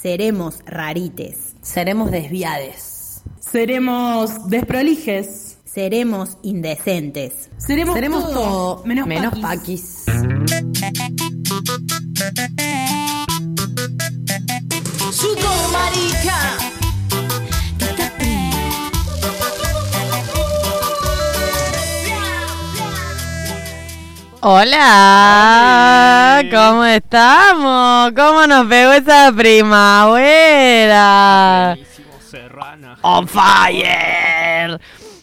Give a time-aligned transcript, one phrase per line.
[0.00, 1.54] Seremos rarites.
[1.60, 3.22] Seremos desviades.
[3.38, 5.58] Seremos desprolijes.
[5.66, 7.50] Seremos indecentes.
[7.58, 8.34] Seremos, Seremos todo,
[8.76, 10.04] todo menos, menos paquis.
[10.06, 11.30] paquis.
[15.12, 16.79] Sudor, marica.
[24.42, 28.12] Hola, ¿cómo estamos?
[28.16, 30.96] ¿Cómo nos pegó esa primavera?
[33.02, 34.80] On fire.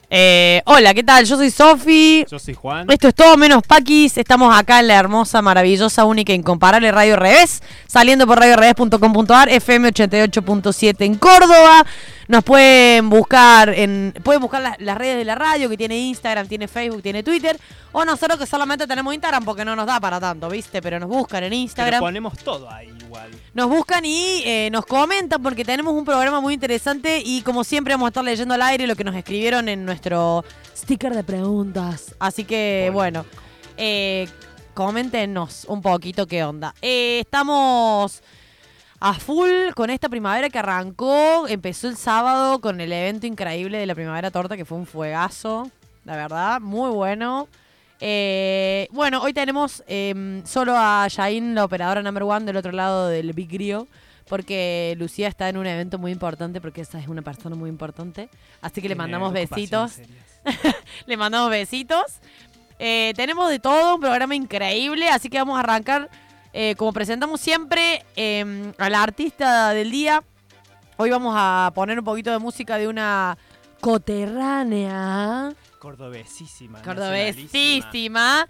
[0.10, 1.26] Eh, hola, ¿qué tal?
[1.26, 2.28] Yo soy Sofi.
[2.30, 2.86] Yo soy Juan.
[2.92, 4.20] Esto es todo menos Paquis.
[4.20, 11.06] Estamos acá en la hermosa, maravillosa, única, incomparable Radio Revés, saliendo por radiorevés.com.ar, FM 88.7
[11.06, 11.88] en Córdoba.
[12.28, 16.48] Nos pueden buscar en pueden buscar las, las redes de la radio, que tiene Instagram,
[16.48, 17.58] tiene Facebook, tiene Twitter,
[17.94, 20.82] o nosotros que solamente tenemos Instagram porque no nos da para tanto, ¿viste?
[20.82, 22.00] Pero nos buscan en Pero Instagram.
[22.02, 23.32] ponemos todo ahí igual.
[23.54, 27.94] Nos buscan y eh, nos comentan porque tenemos un programa muy interesante y como siempre
[27.94, 30.44] vamos a estar leyendo al aire lo que nos escribieron en nuestro
[30.76, 32.14] sticker de preguntas.
[32.20, 33.26] Así que bueno,
[33.78, 34.28] eh,
[34.74, 36.76] coméntenos un poquito qué onda.
[36.82, 38.22] Eh, estamos
[39.00, 43.86] a full con esta primavera que arrancó, empezó el sábado con el evento increíble de
[43.86, 45.70] la primavera torta que fue un fuegazo,
[46.06, 47.48] la verdad, muy bueno.
[48.00, 53.08] Eh, bueno, hoy tenemos em, solo a Jain, la operadora number one, del otro lado
[53.08, 53.88] del Big Rio,
[54.28, 58.30] porque Lucía está en un evento muy importante, porque esa es una persona muy importante.
[58.62, 60.00] Así que le mandamos besitos.
[61.06, 62.20] le mandamos besitos.
[62.80, 66.10] Eh, tenemos de todo, un programa increíble, así que vamos a arrancar,
[66.54, 70.24] eh, como presentamos siempre, em, a la artista del día.
[70.98, 73.38] Hoy vamos a poner un poquito de música de una
[73.82, 75.54] coterránea.
[75.80, 76.82] Cordobesísima.
[76.82, 78.48] Cordobesísima.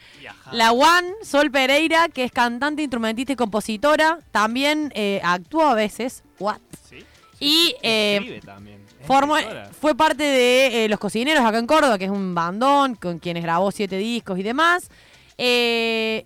[0.51, 4.19] La Juan Sol Pereira, que es cantante, instrumentista y compositora.
[4.31, 6.23] También eh, actúa a veces.
[6.39, 6.59] What?
[6.89, 7.03] ¿Sí?
[7.39, 8.39] Y eh,
[9.05, 9.37] formó-
[9.79, 13.71] fue parte de Los Cocineros acá en Córdoba, que es un bandón con quienes grabó
[13.71, 14.89] siete discos y demás.
[15.37, 16.25] Eh,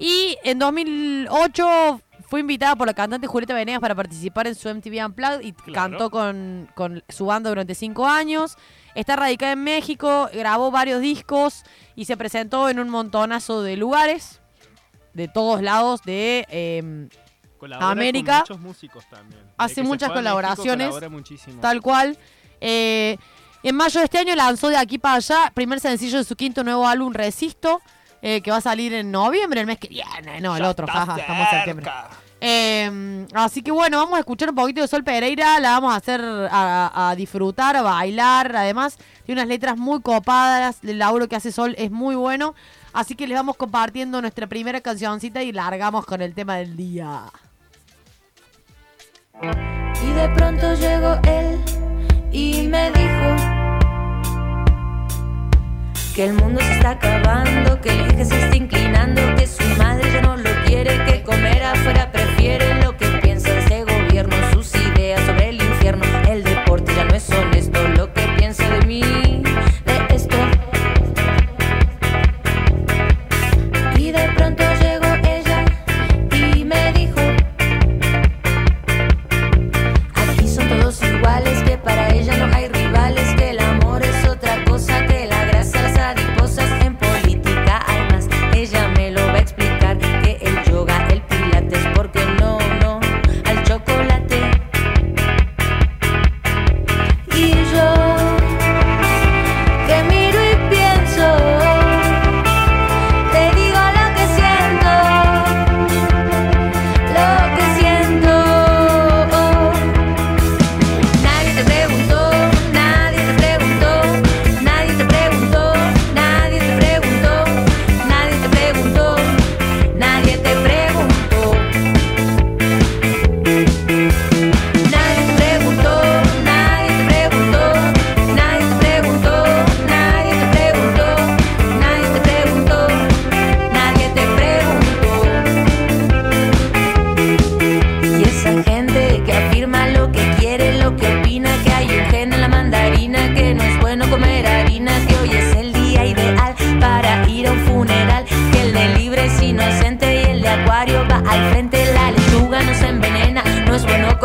[0.00, 5.04] y en 2008 fue invitada por la cantante Julieta Venegas para participar en su MTV
[5.06, 5.72] Unplugged y Claro.
[5.74, 8.56] cantó con, con su banda durante cinco años.
[8.94, 11.64] Está radicada en México, grabó varios discos
[11.96, 14.40] y se presentó en un montonazo de lugares,
[15.12, 16.46] de todos lados de...
[16.48, 17.08] eh,
[17.58, 18.44] Colabora América.
[18.46, 19.40] Con muchos músicos también.
[19.42, 20.94] Desde Hace muchas México, colaboraciones.
[21.60, 22.16] Tal cual.
[22.60, 23.18] Eh,
[23.62, 26.64] en mayo de este año lanzó de aquí para allá, primer sencillo de su quinto
[26.64, 27.82] nuevo álbum, Resisto,
[28.22, 30.40] eh, que va a salir en noviembre, el mes que viene.
[30.40, 31.90] No, el Ya otro, jaja, estamos en septiembre.
[32.42, 35.96] Eh, así que bueno, vamos a escuchar un poquito de Sol Pereira, la vamos a
[35.96, 41.36] hacer a, a disfrutar, a bailar, además tiene unas letras muy copadas, el laburo que
[41.36, 42.54] hace Sol es muy bueno,
[42.94, 47.24] así que les vamos compartiendo nuestra primera cancioncita y largamos con el tema del día.
[50.02, 51.60] Y de pronto llegó él
[52.32, 53.59] y me dijo
[56.14, 60.10] que el mundo se está acabando, que el eje se está inclinando, que su madre
[60.12, 62.10] ya no lo quiere, que comer afuera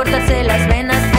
[0.05, 1.14] cortarse las venas,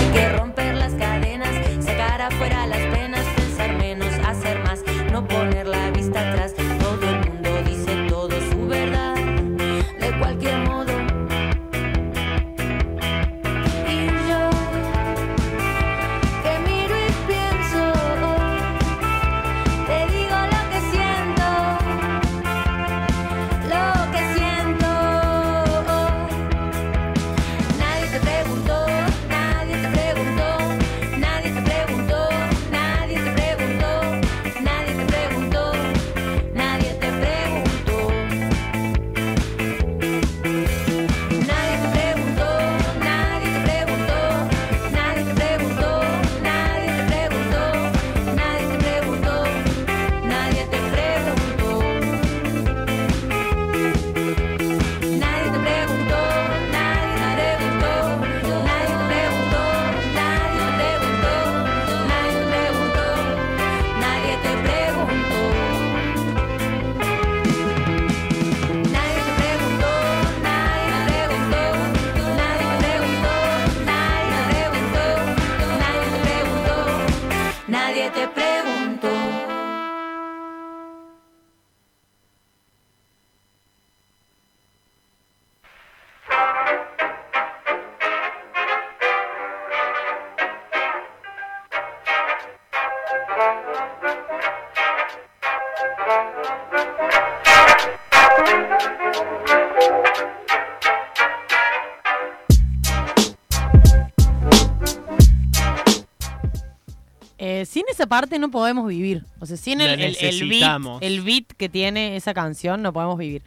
[107.38, 109.24] Eh, sin esa parte no podemos vivir.
[109.38, 113.42] O sea, sin el, el, beat, beat que tiene esa canción no podemos vivir.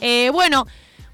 [0.00, 0.66] Eh, bueno,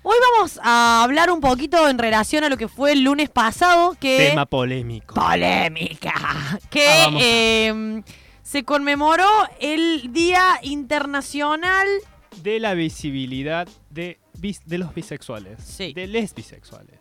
[0.05, 3.97] hoy vamos a hablar un poquito en relación a lo que fue el lunes pasado,
[3.99, 4.29] que...
[4.31, 5.15] Tema polémico.
[5.17, 6.15] polémica.
[6.71, 8.03] Que Ah, eh,
[8.43, 9.27] se conmemoró
[9.61, 11.87] el Día Internacional
[12.43, 15.59] De la visibilidad de, bis- de los bisexuales.
[15.62, 15.93] Sí.
[15.95, 16.99] De les bisexuales.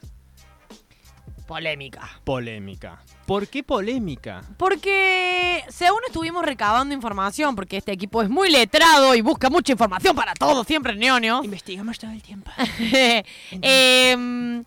[1.45, 2.09] Polémica.
[2.23, 3.01] Polémica.
[3.25, 4.43] ¿Por qué polémica?
[4.57, 10.15] Porque según estuvimos recabando información, porque este equipo es muy letrado y busca mucha información
[10.15, 11.41] para todo, siempre neonio.
[11.43, 12.51] Investigamos todo el tiempo.
[13.61, 14.63] Em,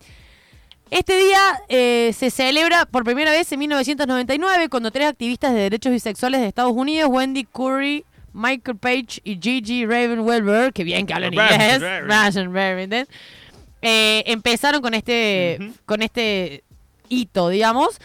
[0.91, 5.93] este día eh, se celebra por primera vez en 1999 cuando tres activistas de derechos
[5.93, 11.33] bisexuales de Estados Unidos, Wendy Curry, Michael Page y Gigi Ravenwelber, que bien que hablan
[11.33, 13.09] inglés,
[13.83, 16.65] eh, empezaron con este, con este
[17.09, 17.99] hito, digamos.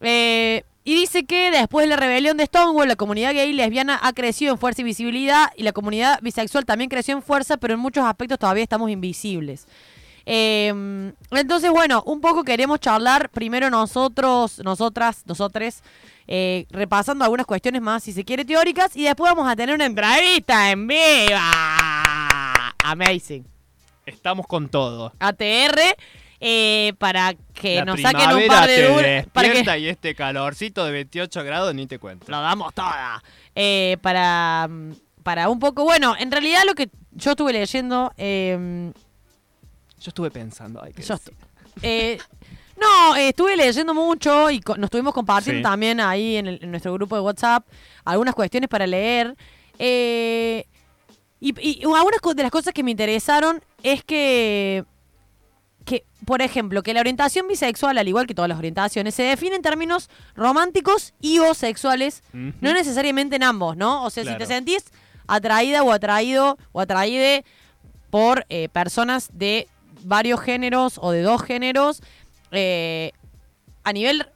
[0.00, 4.00] Eh, y dice que después de la rebelión de Stonewall, la comunidad gay y lesbiana
[4.02, 7.74] ha crecido en fuerza y visibilidad y la comunidad bisexual también creció en fuerza, pero
[7.74, 9.66] en muchos aspectos todavía estamos invisibles.
[10.26, 15.82] Eh, entonces, bueno, un poco queremos charlar primero nosotros, nosotras, nosotres,
[16.26, 19.86] eh, repasando algunas cuestiones más, si se quiere, teóricas, y después vamos a tener una
[19.86, 21.50] entrevista en viva.
[22.84, 23.46] Amazing.
[24.04, 25.12] Estamos con todo.
[25.20, 25.80] ATR,
[26.44, 29.26] eh, para que La nos saquen un par de dudas.
[29.32, 32.26] Para que y este calorcito de 28 grados ni te cuento.
[32.28, 33.22] lo damos toda.
[33.54, 34.68] Eh, para,
[35.22, 38.90] para un poco, bueno, en realidad lo que yo estuve leyendo, eh,
[40.00, 41.34] Yo estuve pensando, hay que Yo decir.
[41.82, 42.18] Eh,
[42.80, 45.62] no, eh, estuve leyendo mucho y nos estuvimos compartiendo Sí.
[45.62, 47.64] también ahí en, el- en nuestro grupo de WhatsApp
[48.04, 49.36] algunas cuestiones para leer.
[49.78, 50.64] Eh,
[51.38, 54.84] y, y algunas de las cosas que me interesaron es que,
[55.84, 59.56] que, por ejemplo, que la orientación bisexual, al igual que todas las orientaciones, se define
[59.56, 64.04] en términos románticos y o sexuales, no necesariamente en ambos, ¿no?
[64.04, 64.84] O sea, si te sentís
[65.26, 67.44] atraída o atraído o atraíde
[68.10, 69.68] por eh, personas de
[70.04, 72.02] varios géneros o de dos géneros,
[72.50, 73.12] eh,
[73.84, 74.26] a nivel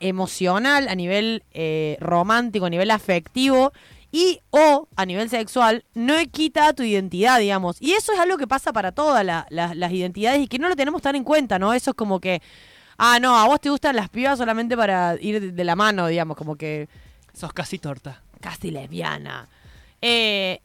[0.00, 3.72] emocional, a nivel eh, romántico, a nivel afectivo
[4.12, 7.76] y o a nivel sexual, no quita tu identidad, digamos.
[7.80, 10.68] Y eso es algo que pasa para todas la- la- las identidades y que no
[10.68, 11.74] lo tenemos tan en cuenta, ¿no?
[11.74, 12.40] Eso es como que,
[12.98, 16.36] ah, no, a vos te gustan las pibas solamente para ir de- la mano, digamos,
[16.36, 16.88] como que
[17.34, 18.22] Sos casi torta.
[18.40, 19.48] casi lesbiana.
[20.00, 20.60] Eh,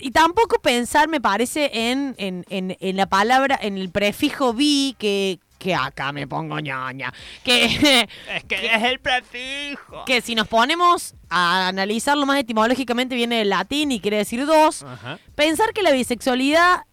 [0.00, 4.94] y tampoco pensar, me parece, en, en, en, en la palabra, en el prefijo bi,
[4.98, 7.12] que, que acá me pongo ñoña.
[7.42, 7.64] Que,
[8.36, 10.04] Es que es el prefijo.
[10.04, 14.84] que si nos ponemos a analizarlo más etimológicamente, viene del latín y quiere decir dos.
[14.84, 15.18] Ajá.
[15.34, 16.84] Pensar que la bisexualidad,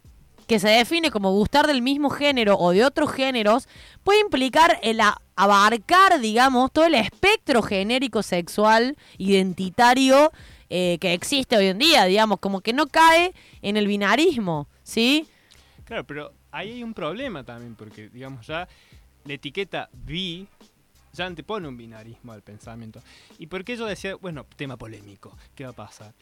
[0.48, 3.68] que se define como gustar del mismo género o de otros géneros,
[4.02, 10.32] puede implicar el a- abarcar, digamos, todo el espectro genérico sexual, identitario,
[10.68, 15.28] eh, que existe hoy en día, digamos, como que no cae en el binarismo, ¿sí?
[15.84, 18.68] Claro, pero ahí hay un problema también, porque, digamos, ya
[19.24, 20.46] la etiqueta bi
[21.12, 23.00] ya antepone un binarismo al pensamiento.
[23.38, 26.12] ¿Y por qué yo decía, bueno, tema polémico, qué va a pasar?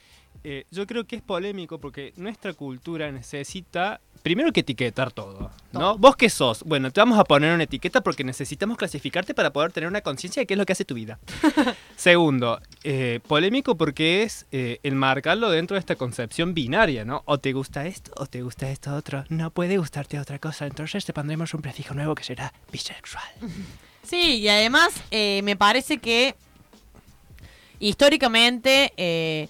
[0.44, 5.98] Eh, yo creo que es polémico porque nuestra cultura necesita, primero que etiquetar todo, ¿no?
[5.98, 6.62] ¿Vos qué sos?
[6.64, 10.40] Bueno, te vamos a poner una etiqueta porque necesitamos clasificarte para poder tener una conciencia
[10.40, 11.18] de qué es lo que hace tu vida.
[11.96, 17.22] Segundo, eh, polémico porque es eh, enmarcarlo dentro de esta concepción binaria, ¿no?
[17.26, 19.24] O te gusta esto o te gusta esto otro.
[19.28, 20.66] No puede gustarte otra cosa.
[20.66, 23.24] Entonces te pondremos un prefijo nuevo que será bisexual.
[24.02, 26.34] Sí, y además eh, me parece que
[27.78, 29.48] históricamente eh,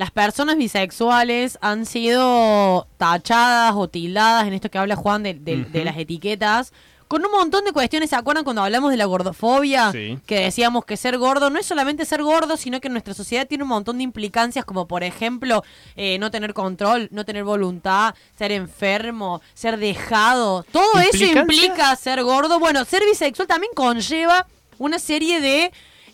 [0.00, 5.64] las personas bisexuales han sido tachadas o tildadas en esto que habla Juan de, de-
[5.64, 6.72] de las etiquetas.
[7.06, 9.92] Con un montón de cuestiones, ¿se acuerdan cuando hablamos de la gordofobia?
[9.92, 10.18] Sí.
[10.26, 13.64] Que decíamos que ser gordo no es solamente ser gordo, sino que nuestra sociedad tiene
[13.64, 15.62] un montón de implicancias, como por ejemplo,
[15.96, 20.64] eh, no tener control, no tener voluntad, ser enfermo, ser dejado.
[20.72, 22.58] Todo eso implica ser gordo.
[22.58, 24.46] Bueno, ser bisexual también conlleva
[24.78, 25.72] una serie de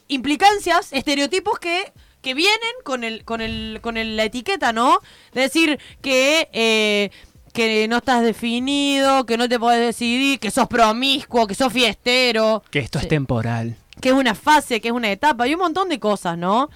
[0.08, 1.92] implicancias, estereotipos que,
[2.26, 4.99] que vienen con el, con el, con el- la etiqueta, ¿no?
[5.33, 7.11] De decir que, eh,
[7.52, 12.64] que no estás definido, que no te podés decidir, que sos promiscuo, que sos fiestero,
[12.73, 13.76] Que esto es temporal.
[14.00, 16.68] que es una fase, que es una etapa, y un montón de cosas, ¿no?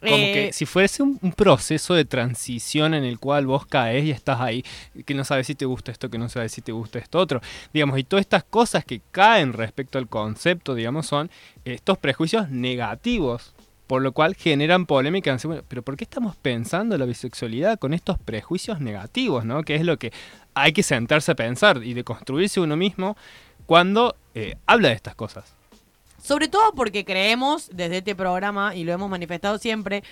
[0.00, 4.04] Como Eh, que si fuese un, un proceso de transición en el cual vos caes
[4.06, 4.64] y estás ahí,
[5.06, 7.40] que no sabes si te gusta esto, que no sabes si te gusta esto otro,
[7.72, 11.30] digamos, y todas estas cosas que caen respecto al concepto, digamos, son
[11.64, 13.52] estos prejuicios negativos,
[13.90, 15.36] por lo cual generan polémica.
[15.66, 19.64] Pero ¿por qué estamos pensando la bisexualidad con estos prejuicios negativos, no?
[19.64, 20.12] Que es lo que
[20.54, 23.16] hay que sentarse a pensar y de construirse uno mismo
[23.66, 25.56] cuando eh, habla de estas cosas.
[26.22, 30.04] Sobre todo porque creemos, desde este programa, y lo hemos manifestado siempre,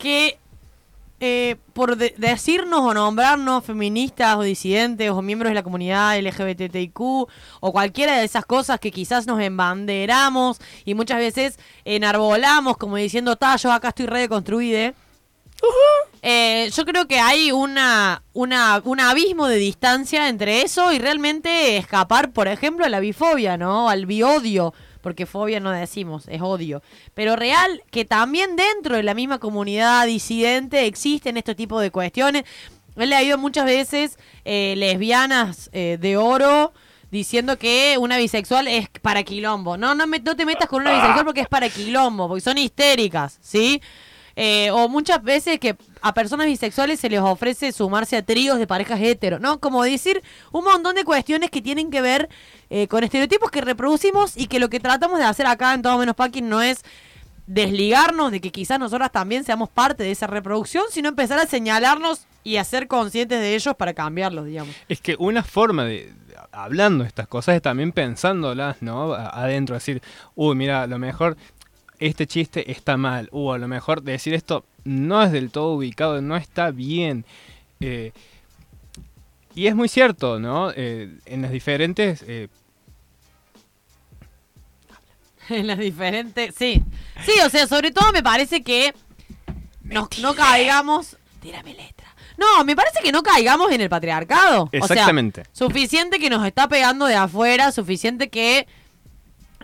[0.00, 0.36] que
[1.20, 7.00] eh, por de- decirnos o nombrarnos feministas o disidentes o miembros de la comunidad LGBTIQ
[7.00, 13.36] o cualquiera de esas cosas que quizás nos embanderamos y muchas veces enarbolamos como diciendo,
[13.36, 14.92] ta, yo acá estoy redeconstruida.
[16.22, 21.76] Eh, yo creo que hay una, una, un abismo de distancia entre eso y realmente
[21.76, 23.88] escapar, por ejemplo, a la bifobia, ¿no?
[23.90, 24.72] Al biodio,
[25.04, 26.82] porque fobia no decimos, es odio.
[27.14, 32.42] Pero real que también dentro de la misma comunidad disidente existen este tipo de cuestiones.
[32.96, 36.72] He leído muchas veces eh, lesbianas eh, de oro
[37.10, 39.76] diciendo que una bisexual es para quilombo.
[39.76, 42.58] No, no, me- no te metas con una bisexual porque es para quilombo, porque son
[42.58, 43.80] histéricas, ¿sí?
[44.36, 48.66] Eh, o muchas veces que a personas bisexuales se les ofrece sumarse a tríos de
[48.66, 49.60] parejas hetero, ¿no?
[49.60, 50.22] Como decir
[50.52, 52.28] un montón de cuestiones que tienen que ver
[52.70, 55.98] eh, con estereotipos que reproducimos y que lo que tratamos de hacer acá en Todo
[55.98, 56.84] Menos Packing no es
[57.46, 62.26] desligarnos de que quizás nosotras también seamos parte de esa reproducción, sino empezar a señalarnos
[62.42, 64.74] y a ser conscientes de ellos para cambiarlos, digamos.
[64.88, 66.12] Es que una forma de,
[66.52, 69.14] hablando estas cosas es también pensándolas, ¿no?
[69.14, 70.02] Adentro, decir,
[70.34, 71.36] uy, mira, lo mejor
[72.06, 76.20] este chiste está mal, o a lo mejor decir esto no es del todo ubicado,
[76.22, 77.24] no está bien.
[77.80, 78.12] Eh,
[79.54, 80.70] y es muy cierto, ¿no?
[80.74, 82.24] Eh, en las diferentes...
[82.26, 82.48] eh,
[85.48, 86.54] En las diferentes.
[86.58, 86.82] Sí.
[87.24, 88.94] Sí, o sea, sobre todo me parece que
[89.82, 91.16] nos- no caigamos.
[91.40, 92.06] Tírame letra.
[92.36, 94.68] No, me parece que no caigamos en el patriarcado.
[94.72, 95.42] Exactamente.
[95.42, 98.66] O sea, suficiente que nos está pegando de afuera, suficiente que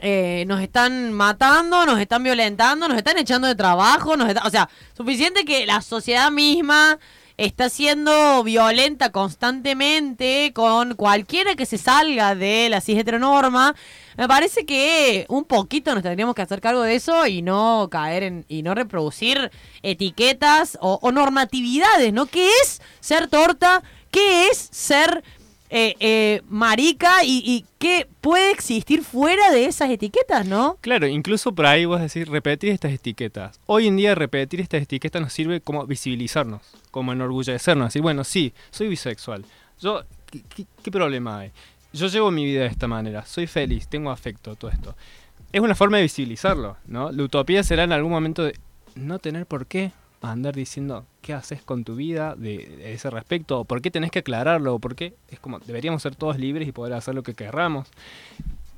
[0.01, 4.51] eh, nos están matando, nos están violentando, nos están echando de trabajo, nos está- o
[4.51, 6.99] sea, suficiente que la sociedad misma
[7.37, 13.75] está siendo violenta constantemente con cualquiera que se salga de la cis heteronorma.
[14.19, 18.25] Me parece que un poquito nos tendríamos que hacer cargo de eso y no caer
[18.25, 19.51] en y no reproducir
[19.83, 22.27] etiquetas o, o normatividades, ¿no?
[22.27, 23.83] ¿Qué es ser torta?
[24.11, 25.23] ¿Qué es ser
[25.71, 30.77] eh, eh, marica y, y qué puede existir fuera de esas etiquetas, ¿no?
[30.81, 33.61] Claro, incluso por ahí vos decís repetir estas etiquetas.
[33.67, 36.61] Hoy en día repetir estas etiquetas nos sirve como visibilizarnos,
[36.91, 39.45] como enorgullecernos, decir, bueno, sí, soy bisexual.
[39.81, 41.53] Yo, ¿qué, qué- qué problema hay?
[41.93, 44.97] Yo llevo mi vida de esta manera, soy feliz, tengo afecto, todo esto.
[45.53, 47.11] Es una forma de visibilizarlo, ¿no?
[47.11, 48.55] La utopía será en algún momento de
[48.95, 53.61] no tener por qué andar diciendo qué haces con tu vida de, de ese respecto,
[53.61, 56.69] o por qué tenés que aclararlo, o por qué es como deberíamos ser todos libres
[56.69, 57.89] y poder hacer lo que querramos.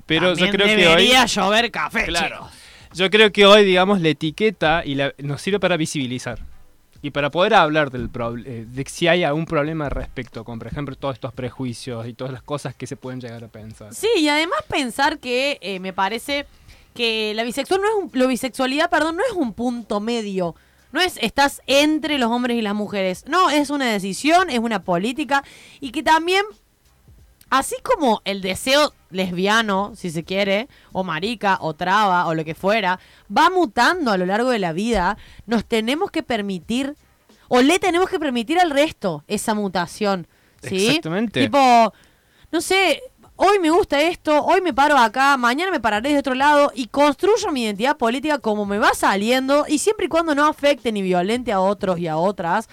[0.05, 2.35] Pero También yo creo que hoy debería llover café, Claro.
[2.37, 2.51] chicos.
[2.93, 6.39] yo creo que hoy, digamos, la etiqueta y la- nos sirve para visibilizar.
[7.01, 8.09] Y para poder hablar del
[8.45, 12.31] eh, de si hay algún problema respecto con, por ejemplo, todos estos prejuicios y todas
[12.31, 13.93] las cosas que se pueden llegar a pensar.
[13.93, 16.45] Sí, y además pensar que eh, me parece
[16.95, 20.55] que la bisexual no es un, la bisexualidad, perdón, no es un punto medio.
[20.93, 23.25] No es estás entre los hombres y las mujeres.
[23.27, 25.43] No, es una decisión, es una política
[25.81, 26.45] y que también
[27.53, 32.55] así como el deseo lesbiano, si se quiere, o marica, o traba, o lo que
[32.55, 32.99] fuera,
[33.35, 36.95] va mutando a lo largo de la vida, nos tenemos que permitir,
[37.49, 40.27] o le tenemos que permitir al resto esa mutación.
[40.63, 40.87] ¿sí?
[40.87, 41.41] Exactamente.
[41.41, 41.93] Tipo,
[42.51, 43.03] no sé,
[43.45, 46.87] hoy me gusta esto, hoy me paro acá, mañana me pararé de otro lado y
[46.87, 51.01] construyo mi identidad política como me va saliendo y siempre y cuando no afecte ni
[51.01, 52.69] violente a otros y a otras,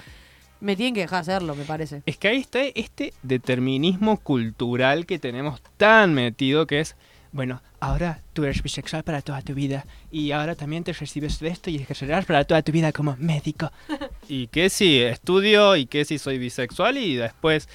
[0.60, 2.02] me tienen que dejar hacerlo, me parece.
[2.06, 6.94] Es que ahí está este determinismo cultural que tenemos tan metido que es,
[7.32, 11.48] bueno, ahora tú eres bisexual para toda tu vida y ahora también te recibes de
[11.48, 13.72] esto y ejercerás para toda tu vida como médico.
[14.28, 17.68] y que si estudio y que si soy bisexual y después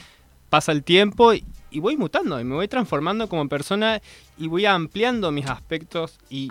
[0.49, 1.43] pasa el tiempo y,
[1.75, 4.01] y voy mutando y me voy transformando como persona
[4.37, 6.49] y voy ampliando mis aspectos y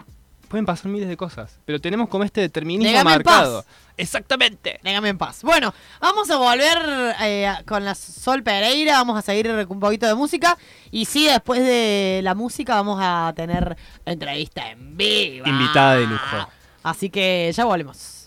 [0.48, 3.62] pueden pasar miles de cosas, pero tenemos como este determinismo en marcado.
[3.62, 3.66] paz.
[3.96, 4.80] Exactamente.
[4.82, 5.42] Déjame en paz.
[5.42, 10.06] Bueno, vamos a volver eh, con la Sol Pereira, vamos a seguir con un poquito
[10.06, 10.58] de música.
[10.90, 15.46] Y sí, después de la música vamos a tener entrevista en vivo.
[15.48, 16.48] Invitada de lujo.
[16.82, 18.23] Así que ya volvemos.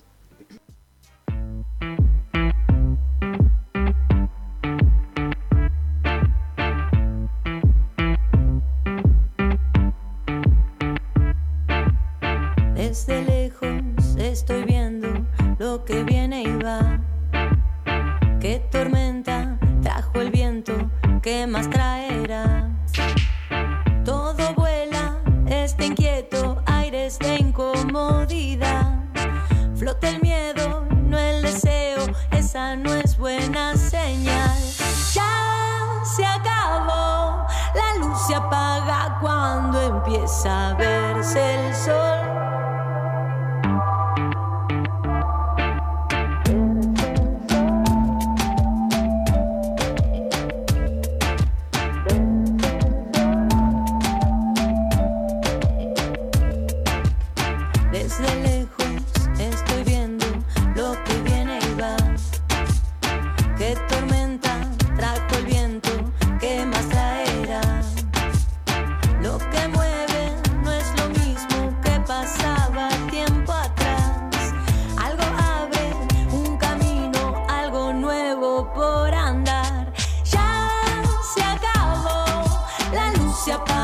[83.47, 83.76] La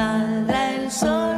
[0.00, 1.36] saldrá el sol.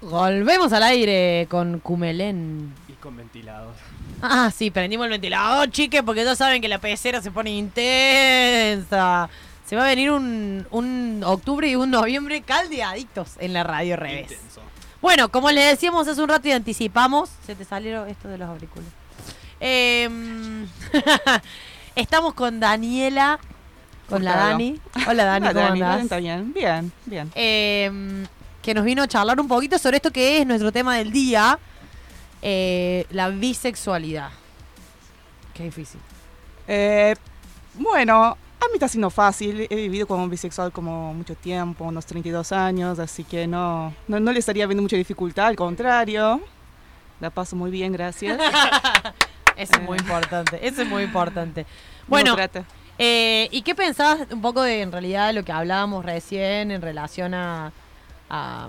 [0.00, 2.72] Volvemos al aire con Cumelén.
[2.88, 3.74] Y con ventilador.
[4.22, 9.28] Ah, sí, prendimos el ventilador, chique, porque todos saben que la pecera se pone intensa.
[9.66, 14.30] Se va a venir un, un octubre y un noviembre caldeaditos en la radio revés.
[14.32, 14.60] Intenso.
[15.02, 18.48] Bueno, como les decíamos hace un rato y anticipamos, se te salieron esto de los
[18.48, 18.92] auriculares.
[19.60, 20.66] Em,
[21.96, 23.38] estamos con Daniela,
[24.08, 24.48] con la Claro.
[24.50, 24.80] Dani.
[25.08, 26.02] Hola Dani, Hola, ¿cómo Dani, andás?
[26.02, 26.52] ¿está bien?
[26.52, 27.30] Bien, bien.
[27.34, 28.26] Em,
[28.62, 31.58] que nos vino a charlar un poquito sobre esto que es nuestro tema del día,
[32.48, 34.30] eh, la bisexualidad.
[35.52, 36.00] Qué difícil.
[36.68, 37.16] Eh,
[37.74, 39.66] bueno, a mí está siendo fácil.
[39.68, 44.30] He vivido como bisexual como mucho tiempo, unos 32 años, así que no, no, no
[44.30, 46.40] le estaría viendo mucha dificultad, al contrario.
[47.18, 48.38] La paso muy bien, gracias.
[49.56, 51.66] Eso es muy importante, eso es muy importante.
[52.08, 52.36] Bueno,
[52.98, 57.34] eh, ¿y qué pensabas un poco de en realidad lo que hablábamos recién en relación
[57.34, 57.72] a,
[58.30, 58.68] a,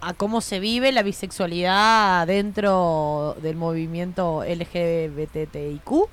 [0.00, 6.08] a cómo se vive la bisexualidad dentro del movimiento LGBTIQ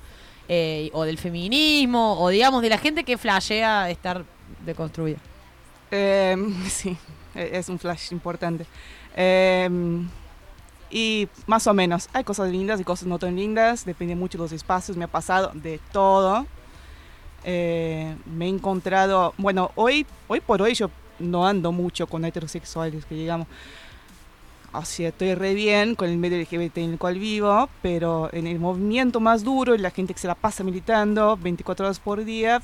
[0.48, 4.24] eh, o del feminismo o digamos de la gente que flashea estar
[4.64, 5.18] deconstruida?
[5.90, 6.36] Eh,
[6.68, 6.96] sí,
[7.34, 8.66] e- es un flash importante.
[9.16, 9.68] Eh,
[10.90, 14.44] y más o menos, hay cosas lindas y cosas no tan lindas, depende mucho de
[14.44, 16.46] los espacios, me ha pasado de todo.
[17.44, 23.04] Eh, me he encontrado, bueno, hoy, hoy por hoy yo no ando mucho con heterosexuales,
[23.04, 23.46] que digamos,
[24.72, 28.46] o sea, estoy re bien con el medio LGBT en el cual vivo, pero en
[28.46, 32.60] el movimiento más duro, la gente que se la pasa militando 24 horas por día,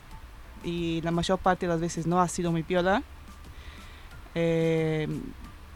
[0.65, 3.03] y la mayor parte de las veces no ha sido muy piola.
[4.35, 5.07] Eh,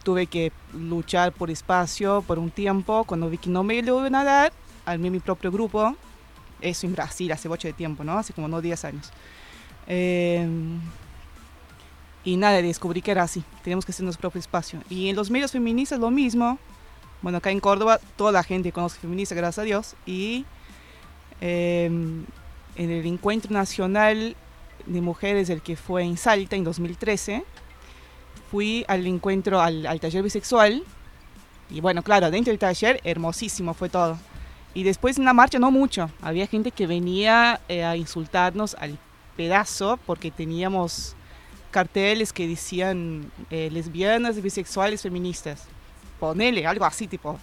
[0.03, 3.03] tuve que luchar por espacio por un tiempo.
[3.05, 4.53] Cuando vi que no me lo iban a dar,
[4.85, 5.95] armé mi propio grupo.
[6.59, 8.17] Eso en Brasil, hace mucho de tiempo, ¿no?
[8.17, 9.11] Hace como no 10 años.
[9.87, 10.47] Eh,
[12.23, 13.43] y nada, descubrí que era así.
[13.63, 14.81] Tenemos que hacer nuestro propio espacio.
[14.89, 16.59] Y en los medios feministas lo mismo.
[17.21, 19.95] Bueno, acá en Córdoba toda la gente conoce feminista, gracias a Dios.
[20.05, 20.45] Y
[21.41, 24.35] eh, en el encuentro nacional
[24.85, 27.43] de mujeres, el que fue en Salta en 2013,
[28.51, 30.83] fui al encuentro, al, al taller bisexual.
[31.69, 34.17] Y bueno, claro, dentro del taller, hermosísimo fue todo.
[34.73, 36.09] Y después en la marcha no mucho.
[36.21, 38.97] Había gente que venía eh, a insultarnos al
[39.35, 41.15] pedazo porque teníamos
[41.71, 45.65] carteles que decían eh, lesbianas, bisexuales, feministas.
[46.19, 47.39] Ponele, algo así, tipo,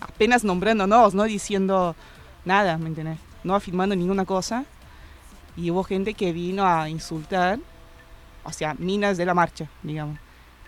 [0.00, 1.96] apenas nombrándonos, no diciendo
[2.44, 3.18] nada, ¿me entiendes?
[3.44, 4.64] No afirmando ninguna cosa.
[5.56, 7.58] Y hubo gente que vino a insultar,
[8.44, 10.18] o sea, minas de la marcha, digamos.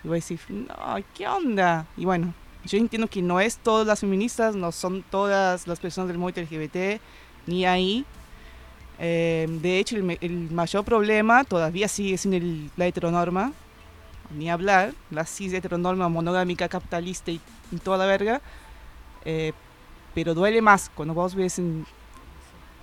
[0.02, 0.74] Y voy a decir, no,
[1.14, 1.86] ¿qué onda?
[1.96, 6.08] Y bueno, yo entiendo que no es todas las feministas, no son todas las personas
[6.08, 7.00] del movimiento LGBT,
[7.46, 8.04] ni ahí.
[9.00, 13.52] Eh, de hecho, el, el mayor problema todavía sigue siendo el- la heteronorma,
[14.36, 17.40] ni hablar, la cis heteronorma monogámica, capitalista y,
[17.72, 18.40] y toda la verga.
[19.24, 19.52] Eh,
[20.14, 21.86] pero duele más cuando vos ves en,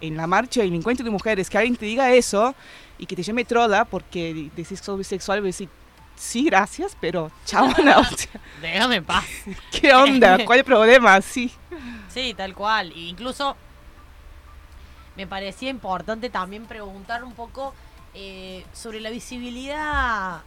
[0.02, 2.56] en la marcha el encuentro de mujeres que alguien te diga eso
[2.98, 5.70] y que te llame trola porque decís que sos bisexual, y decir,
[6.16, 9.26] sí, gracias, pero chabona, o sea, Déjame en paz.
[9.72, 10.44] ¿qué onda?
[10.46, 11.22] ¿Cuál es el problema?
[11.22, 11.52] Sí.
[12.12, 12.92] Sí, tal cual.
[12.92, 13.56] E incluso
[15.18, 17.74] me parecía importante también preguntar un poco
[18.14, 20.42] eh, sobre la visibilidad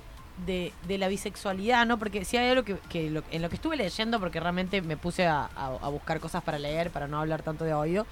[0.46, 1.98] de, la bisexualidad, ¿no?
[1.98, 5.26] Porque si hay algo que, que en lo que estuve leyendo, porque realmente me puse
[5.26, 5.48] a
[5.90, 8.06] buscar cosas para leer, para no hablar tanto de oído.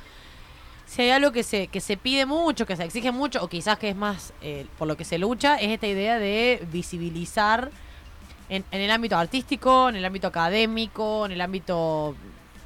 [0.88, 3.78] Si hay algo que se, que se pide mucho, que se exige mucho, o quizás
[3.78, 7.70] que es más eh, por lo que se lucha, es esta idea de visibilizar
[8.48, 12.16] en, en el ámbito artístico, en el ámbito académico, en el ámbito,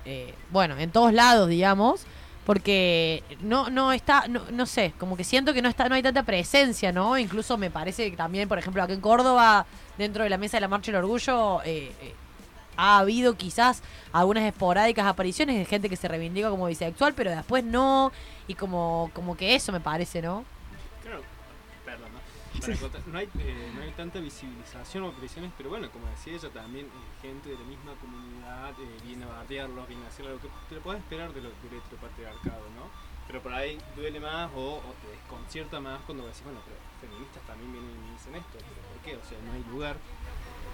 [0.04, 2.06] eh, bueno, en todos lados, digamos,
[2.44, 6.02] porque no, no está, no, no sé, como que siento que no está, no hay
[6.02, 7.16] tanta presencia, ¿no?
[7.18, 10.62] Incluso me parece que también, por ejemplo, aquí en Córdoba, dentro de la mesa de
[10.62, 12.14] la Marcha del Orgullo, eh, eh,
[12.76, 17.62] ha habido quizás algunas esporádicas apariciones de gente que se reivindica como bisexual, pero después
[17.62, 18.10] no,
[18.48, 20.44] y como, como que eso me parece, ¿no?
[22.62, 22.74] ¿No?
[22.74, 26.34] Para contar, no, hay, eh, no hay tanta visibilización o presiones, pero bueno, como decía
[26.34, 30.26] ella, también eh, gente de la misma comunidad eh, viene a bardearlos, viene a hacer
[30.26, 32.88] lo que te lo puedes esperar de lo, del heteropatriarcado, ¿no?
[33.26, 37.42] Pero por ahí duele más o, o te desconcierta más cuando decís, bueno, pero feministas
[37.46, 39.16] también vienen y dicen esto, pero ¿por qué?
[39.16, 39.96] O sea, no hay lugar.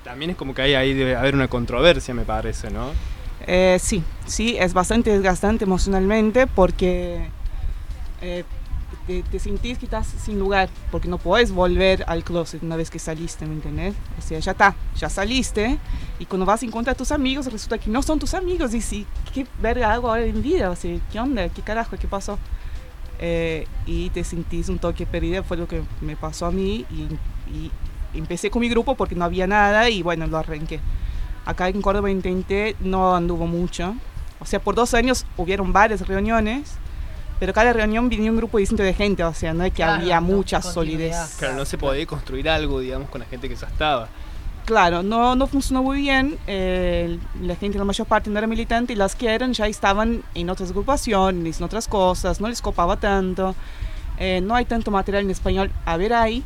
[0.04, 2.92] También es como que hay ahí debe haber una controversia, me parece, ¿no?
[3.46, 7.28] Eh, sí, sí, es bastante desgastante emocionalmente porque
[8.20, 8.44] eh,
[9.08, 12.90] te, te sentís que estás sin lugar, porque no puedes volver al closet una vez
[12.90, 13.94] que saliste, ¿me entiendes?
[14.18, 15.78] O sea, ya está, ya saliste
[16.18, 18.82] y cuando vas a encontrar a tus amigos resulta que no son tus amigos y
[18.82, 20.70] sí, ¿qué verga hago ahora en vida?
[20.70, 21.48] O sea, ¿qué onda?
[21.48, 21.96] ¿Qué carajo?
[21.98, 22.38] ¿Qué pasó?
[23.18, 27.08] Eh, y te sentís un toque perdido, fue lo que me pasó a mí y,
[27.50, 27.72] y
[28.12, 30.80] empecé con mi grupo porque no había nada y bueno, lo arranqué.
[31.46, 33.94] Acá en Córdoba intenté, no anduvo mucho.
[34.38, 36.74] O sea, por dos años hubieron varias reuniones,
[37.40, 40.02] pero cada reunión venía un grupo distinto de gente, o sea, no es que Claro,
[40.02, 41.36] había no, mucha solidez.
[41.38, 44.08] Claro, no se podía construir algo, digamos, con la gente que ya estaba.
[44.64, 46.36] Claro, no, no funcionó muy bien.
[46.46, 50.22] eh, la gente, la mayor parte no era militante y las que eran ya estaban
[50.34, 53.54] en otras agrupaciones, en otras cosas, no les copaba tanto.
[54.18, 55.70] eh, no hay tanto material en español.
[55.86, 56.42] A ver, ahí.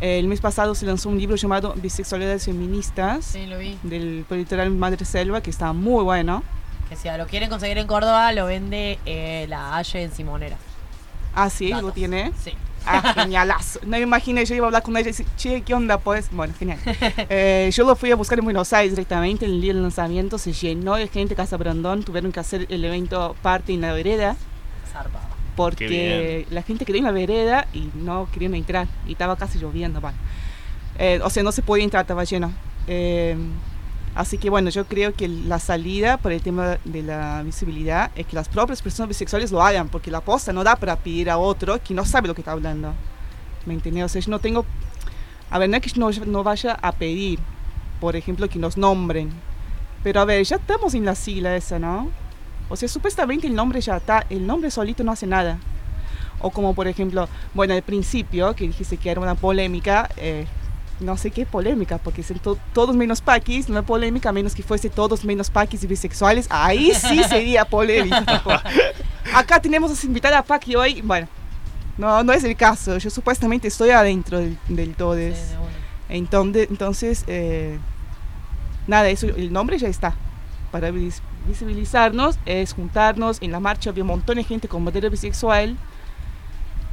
[0.00, 3.78] el mes pasado se lanzó un libro llamado Bisexualidades Feministas Sí, lo vi.
[3.84, 6.42] del editorial Madre Selva, que está muy bueno.
[6.94, 10.56] Que si lo quieren conseguir en Córdoba, lo vende eh, la Aye en Simonera.
[11.34, 12.30] Ah, sí, lo tiene.
[12.40, 12.52] Sí.
[12.86, 13.80] Ah, genialazo.
[13.82, 15.98] No me imaginé, yo iba a hablar con ella y decir, che, ¿qué onda?
[15.98, 16.78] Pues, bueno, genial.
[17.28, 20.52] Eh, yo lo fui a buscar en Buenos Aires directamente, el día del lanzamiento se
[20.52, 24.36] llenó de gente, Casa Brandón, tuvieron que hacer el evento parte en la vereda,
[24.92, 25.26] Zarpado.
[25.56, 29.58] porque la gente quería ir en la vereda y no querían entrar, y estaba casi
[29.58, 30.16] lloviendo, bueno.
[31.00, 32.52] Eh, o sea, no se podía entrar, estaba lleno.
[32.86, 33.36] Eh,
[34.14, 38.26] así que bueno, yo creo que la salida por el tema de la visibilidad es
[38.26, 41.38] que las propias personas bisexuales lo hagan, porque la posta no da para pedir a
[41.38, 42.92] otro que no sabe lo que está hablando.
[43.66, 44.04] ¿Me entiendes?
[44.04, 44.64] O sea, yo no tengo...
[45.50, 47.38] A ver, no es que no, no vaya a pedir,
[48.00, 49.30] por ejemplo, que nos nombren.
[50.02, 52.10] Pero a ver, ya estamos en la sigla esa, ¿no?
[52.68, 55.58] O sea, supuestamente el nombre ya está, el nombre solito no hace nada.
[56.40, 60.46] O como por ejemplo, bueno, al principio, que dijiste que era una polémica, eh,
[61.00, 64.54] no sé qué polémica, porque son to- todos menos paquis, no es polémica, a menos
[64.54, 68.24] que fuese todos menos paquis y bisexuales, ahí sí sería polémica.
[68.24, 68.50] tipo.
[69.34, 71.26] Acá tenemos a invitar a Paqui hoy, bueno,
[71.98, 75.36] no, no es el caso, yo supuestamente estoy adentro del, todes.
[75.36, 75.54] Sí.
[76.10, 77.78] Entonces, entonces eh,
[78.86, 80.14] nada, eso, el nombre ya está.
[80.70, 83.38] Para vis- visibilizarnos es juntarnos.
[83.40, 85.76] En la marcha había un montón de gente con bandera bisexual.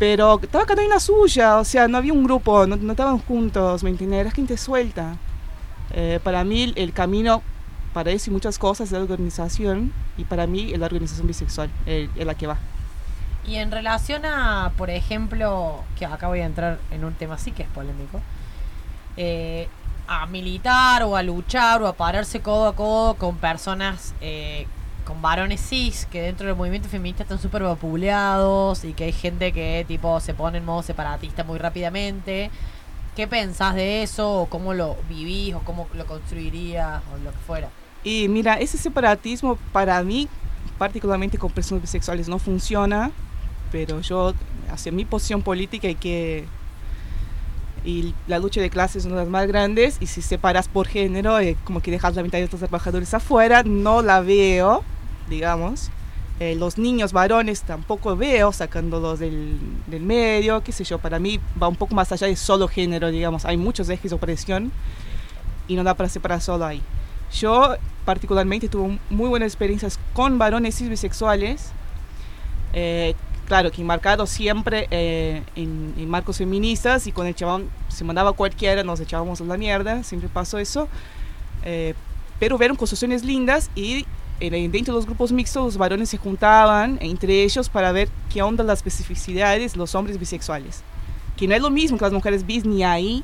[0.02, 3.84] Pero estaba cada una suya, o sea, no había un grupo, no, no estaban juntos,
[3.84, 4.22] ¿me entiendes?
[4.22, 5.16] Era gente suelta.
[5.92, 7.44] Eh, para mí el, camino
[7.94, 9.94] para eso y muchas cosas es la organización.
[10.18, 12.58] Y para mí es la organización bisexual, es la que va.
[13.46, 17.52] Y en relación a, por ejemplo, que acá voy a entrar en un tema sí
[17.52, 18.22] que es polémico,
[19.18, 19.68] eh,
[20.08, 24.66] a militar o a luchar o a pararse codo a codo con personas eh,
[25.06, 29.52] con varones cis que dentro del movimiento feminista están súper vapuleados y que hay gente
[29.52, 32.50] que tipo se pone en modo separatista muy rápidamente.
[33.16, 34.42] ¿Qué pensás de eso?
[34.42, 35.54] ¿O cómo lo vivís?
[35.54, 37.02] ¿O cómo lo construirías?
[37.14, 37.70] O lo que fuera.
[38.04, 40.28] Y mira, ese separatismo para mí,
[40.78, 43.12] particularmente con personas bisexuales, no funciona,
[43.72, 44.34] pero yo,
[44.72, 46.46] hacia mi posición política y que
[47.84, 50.88] y la lucha de clases es una de las más grandes y si separas por
[50.88, 54.84] género, eh, como que dejas la mitad de estos trabajadores afuera, no la veo,
[55.32, 55.90] digamos.
[56.40, 61.40] Eh, los niños varones tampoco veo sacándolos del, del medio, qué sé yo, para mí
[61.62, 63.46] va un poco más allá de solo género, digamos.
[63.46, 64.72] Hay muchos ejes de opresión
[65.68, 66.82] y no da para separar solo ahí.
[67.34, 71.72] Yo particularmente tuve muy buenas experiencias con varones cis bisexuales,
[72.74, 73.14] eh,
[73.48, 78.34] claro, que marcado siempre eh, en, en, marcos feministas y con el chabón se mandaba
[78.34, 80.88] cualquiera, nos echábamos a la mierda, siempre pasó eso.
[81.64, 81.94] Eh,
[82.40, 84.06] pero vieron construcciones lindas y
[84.50, 88.64] dentro de los grupos mixtos los varones se juntaban entre ellos para ver qué onda
[88.64, 90.82] las especificidades de los hombres bisexuales.
[91.38, 93.24] Que no es lo mismo que las mujeres bis ni ahí,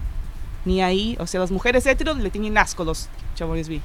[0.65, 1.17] ni ahí.
[1.19, 3.81] O sea, las mujeres heteros le tienen asco los chabones bi.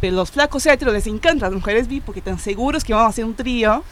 [0.00, 3.10] Pero los flacos heteros les encantan las mujeres bi porque están seguros que vamos a
[3.10, 3.82] hacer un trío.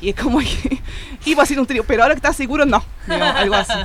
[0.00, 0.80] Y es como que
[1.26, 2.82] iba a ser un trío, pero ahora que estás seguro, no.
[3.06, 3.78] Digamos, algo así.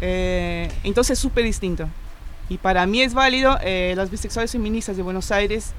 [0.00, 1.88] Eh, entonces, súper distinto.
[2.48, 3.58] Y para mí es válido.
[3.62, 5.72] Eh, las bisexuales feministas de Buenos Aires,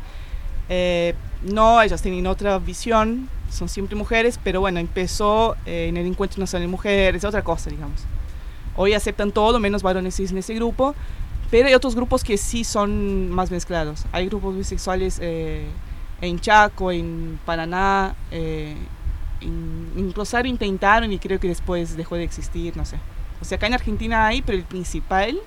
[0.69, 3.29] eh, no, ellas tienen otra visión.
[3.49, 7.69] Son siempre mujeres, pero bueno, empezó eh, en el Encuentro Nacional de Mujeres, otra cosa,
[7.69, 8.01] digamos.
[8.75, 10.95] Hoy aceptan todo, menos varones cis en ese grupo.
[11.49, 14.05] Pero hay otros grupos que sí son más mezclados.
[14.13, 15.65] Hay grupos bisexuales eh,
[16.21, 18.77] en Chaco, en Paraná, eh,
[19.41, 22.97] en, en, Rosario intentaron y creo que después dejó de existir, no sé.
[23.41, 25.37] O sea, acá en Argentina hay, pero el principal,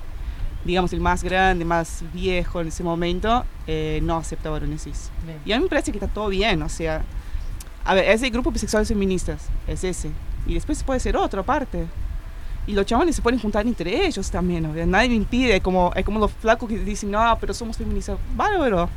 [0.65, 5.11] digamos el más grande, más viejo en ese momento, eh, no acepta varones cis.
[5.25, 5.39] Bien.
[5.45, 7.03] Y a mí me parece que está todo bien, o sea,
[7.85, 10.11] a ver, ese grupo bisexuales feministas, es ese.
[10.47, 11.87] Y después puede ser otro aparte.
[12.67, 14.87] Y los chavales se pueden juntar entre ellos también, ¿no?
[14.87, 18.17] nadie me impide, como, es como los flacos que dicen, no, pero somos feministas.
[18.39, 18.89] Pero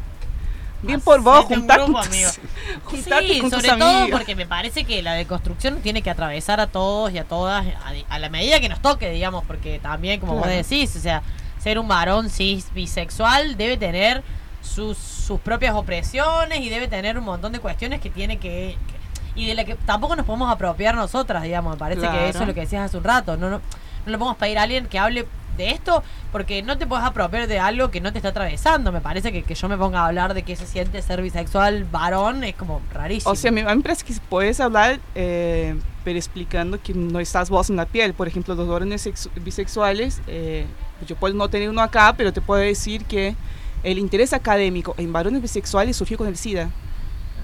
[0.82, 4.20] bien por vos, juntar grupo, con tus, sí, con sobre todo amigos.
[4.20, 8.14] porque me parece que la deconstrucción tiene que atravesar a todos y a todas a,
[8.14, 10.48] a la medida que nos toque, digamos, porque también, como claro.
[10.48, 11.24] vos decís, o sea,
[11.68, 14.24] ser un varón cis bisexual debe tener
[14.62, 19.42] sus, sus propias opresiones y debe tener un montón de cuestiones que tiene que, que
[19.42, 21.74] y de la que tampoco nos podemos apropiar nosotras, digamos.
[21.74, 22.20] Me parece claro.
[22.20, 23.36] que eso es lo que decías hace un rato.
[23.36, 25.28] No, no, no le podemos pedir a alguien que hable
[25.58, 28.94] de esto porque no te puedes apropiar de algo que no te está atravesando.
[28.94, 31.84] Me parece que, que yo me ponga a hablar de que se siente ser bisexual
[31.84, 33.34] varón es como rarísimo.
[33.34, 37.50] O sea, a mí me parece que puedes hablar, eh, pero explicando que no estás
[37.50, 38.14] vos en la piel.
[38.14, 40.66] Por ejemplo, los varones bisexuales, eh,
[41.06, 43.36] yo puedo no tener uno acá, pero te puedo decir que
[43.84, 46.72] el interés académico en varones bisexuales surgió con el SIDA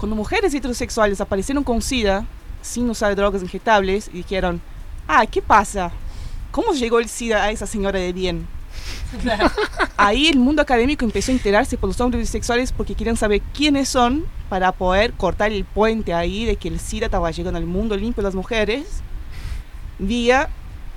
[0.04, 2.26] cuando mujeres heterosexuales aparecieron con SIDA,
[2.62, 4.62] sin usar drogas injectables, y dijeron,
[5.08, 5.94] ah, ¿qué pasa?
[6.52, 8.46] ¿Cómo llegó el SIDA a esa señora de bien?
[9.96, 13.88] Ahí el mundo académico empezó a enterarse por los hombres bisexuales porque querían saber quiénes
[13.88, 17.96] son para poder cortar el puente ahí de que el SIDA estaba llegando al mundo
[17.96, 19.02] limpio de las mujeres
[20.00, 20.50] vía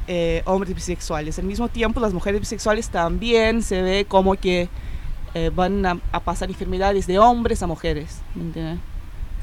[0.06, 1.38] eh, hombres bisexuales.
[1.38, 4.68] Al mismo tiempo, las mujeres bisexuales también se ve como que
[5.34, 8.20] eh, van a, a, pasar enfermedades de hombres a mujeres.
[8.34, 8.78] ¿me entiendes?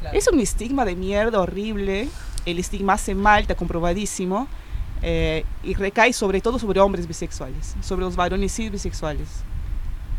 [0.01, 0.17] Claro.
[0.17, 2.09] Es un estigma de mierda horrible.
[2.45, 4.47] El estigma hace mal, está comprobadísimo.
[5.05, 9.27] Eh, y recae sobre todo sobre hombres bisexuales, sobre los varones cis bisexuales.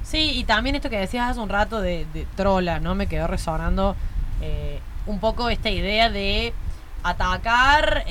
[0.03, 2.95] Sí, y también esto que decías hace un rato de, de trola, ¿no?
[2.95, 3.97] Me quedó resonando
[4.43, 6.53] eh, un poco esta idea de
[7.03, 8.05] atacar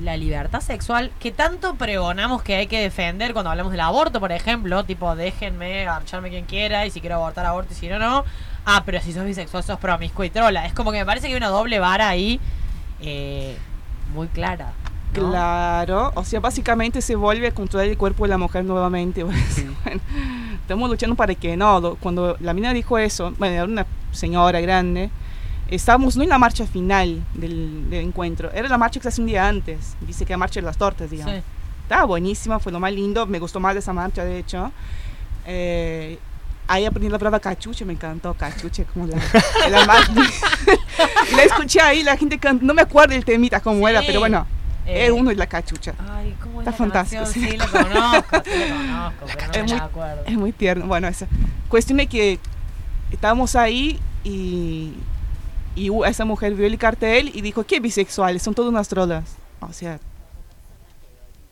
[0.00, 4.32] la libertad sexual que tanto pregonamos que hay que defender cuando hablamos del aborto, por
[4.32, 8.24] ejemplo, tipo déjenme archarme quien quiera y si quiero abortar aborto y si no, no.
[8.64, 10.66] Ah, pero si sos bisexual sos promiscuo y trola.
[10.66, 12.40] Es como que me parece que hay una doble vara ahí
[13.00, 13.56] eh,
[14.12, 14.72] muy clara.
[15.14, 15.30] ¿no?
[15.30, 19.24] Claro, o sea, básicamente se vuelve a controlar el cuerpo de la mujer nuevamente.
[19.50, 19.66] Sí.
[19.84, 20.00] Bueno,
[20.60, 21.96] estamos luchando para que no.
[22.00, 25.10] Cuando la mina dijo eso, bueno, era una señora grande,
[25.68, 29.20] estábamos no en la marcha final del, del, encuentro, era la marcha que se hace
[29.20, 29.96] un día antes.
[30.00, 31.34] Dice que la marcha de las tortas, digamos.
[31.34, 31.42] Sí.
[31.82, 34.72] Estaba buenísima, fue lo más lindo, me gustó más de esa marcha, de hecho.
[35.46, 36.18] Eh,
[36.66, 39.16] ahí aprendí la palabra cachuche, me encantó cachuche, como la,
[39.70, 40.10] la más.
[41.36, 43.92] la escuché ahí, la gente canta, no me acuerdo el temita como sí.
[43.92, 44.46] era, pero bueno.
[44.86, 45.94] Eh, es uno y la cachucha.
[45.98, 47.22] Ay, ¿cómo es Está fantástico.
[47.24, 47.50] Canción?
[47.50, 50.22] Sí, la conozco, sí la conozco, pero no es me muy, acuerdo.
[50.26, 50.86] Es muy tierno.
[50.86, 51.26] Bueno, esa.
[51.68, 52.38] Cuestión de que
[53.10, 54.92] estábamos ahí y,
[55.76, 58.42] y esa mujer vio el cartel y dijo, ¿qué bisexuales?
[58.42, 59.36] Son todas unas trolas.
[59.60, 60.00] O sea,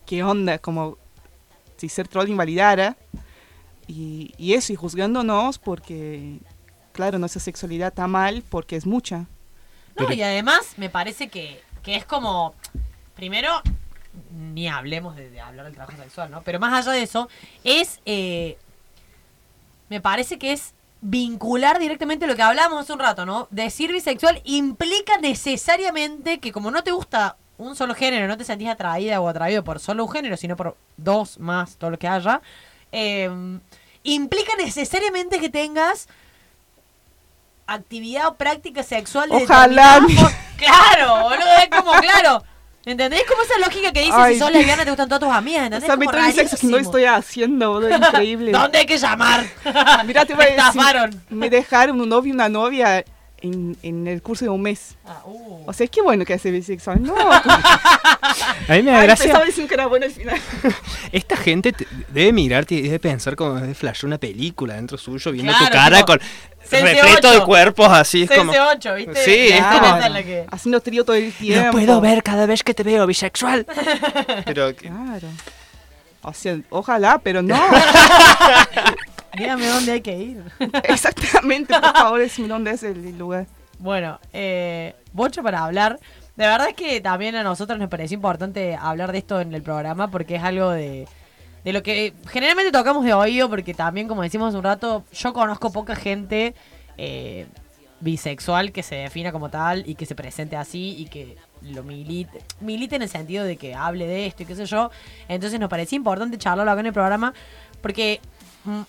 [0.05, 0.57] ¿qué onda?
[0.57, 0.97] Como
[1.77, 2.97] si ser troll invalidara.
[3.87, 6.39] Y, y, eso, y juzgándonos porque
[6.91, 9.19] claro, nuestra sexualidad está mal porque es mucha.
[9.19, 9.27] No,
[10.07, 12.55] Pero- y además me parece que, que es como,
[13.15, 13.61] primero,
[14.33, 16.41] ni hablemos de, de hablar del trabajo sexual, ¿no?
[16.41, 17.29] Pero más allá de eso,
[17.63, 18.57] es, eh,
[19.89, 20.73] me parece que es
[21.07, 23.47] vincular directamente lo que hablábamos hace un rato, ¿no?
[23.51, 28.67] Decir bisexual implica necesariamente que como no te gusta un solo género, no te sentís
[28.69, 32.41] atraída o atraído por solo un género, sino por dos más, todo lo que haya,
[32.91, 33.29] eh,
[34.01, 36.07] implica necesariamente que tengas
[37.67, 40.01] actividad o práctica sexual de Ojalá.
[40.17, 42.43] for- Claro, boludo, es como, claro.
[42.85, 43.23] ¿Entendés?
[43.27, 44.33] Como esa lógica que dice Ay.
[44.35, 45.87] si sos lesbiana te gustan todas tus amigas, O ¿entendés?
[45.87, 48.51] sea, me Como trae sexo que no estoy haciendo, boludo, increíble.
[48.51, 49.43] ¿Dónde hay que llamar?
[50.05, 53.03] Mira, te voy a decir, me dejaron un novio y una novia
[53.45, 54.95] en, en el curso de un mes.
[55.05, 55.63] Ah, uh.
[55.67, 57.01] O sea, qué bueno que hace bisexual.
[57.03, 59.25] No, A mí me da Ay, gracia.
[59.25, 60.39] pensaba decir que era bueno al final.
[61.11, 65.31] Esta gente te- debe mirarte y debe pensar como de flash una película dentro suyo,
[65.31, 66.19] viendo tu cara tipo, con
[66.71, 67.45] repleto de 8.
[67.45, 68.23] cuerpos así.
[68.23, 69.23] Es como, CS8, ¿viste?
[69.23, 71.65] Sí, es Claro, como- es la que- Haciendo trío todo el tiempo.
[71.65, 73.65] no puedo ver cada vez que te veo bisexual.
[74.45, 75.27] Pero que- Claro.
[76.27, 77.55] O sea, ojalá, pero no.
[79.37, 80.43] Dígame dónde hay que ir.
[80.83, 83.47] Exactamente, por favor, decime dónde es el lugar.
[83.79, 85.99] Bueno, eh, Bocho para hablar.
[86.35, 89.61] De verdad es que también a nosotros nos pareció importante hablar de esto en el
[89.61, 91.07] programa porque es algo de,
[91.63, 95.33] de lo que generalmente tocamos de oído porque también, como decimos hace un rato, yo
[95.33, 96.53] conozco poca gente
[96.97, 97.47] eh,
[98.01, 102.43] bisexual que se defina como tal y que se presente así y que lo milite,
[102.59, 104.91] milite en el sentido de que hable de esto y qué sé yo.
[105.27, 107.33] Entonces nos parecía importante charlarlo acá en el programa
[107.81, 108.19] porque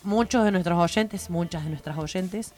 [0.02, 2.54] muchos de nuestros oyentes, muchas de nuestras oyentes,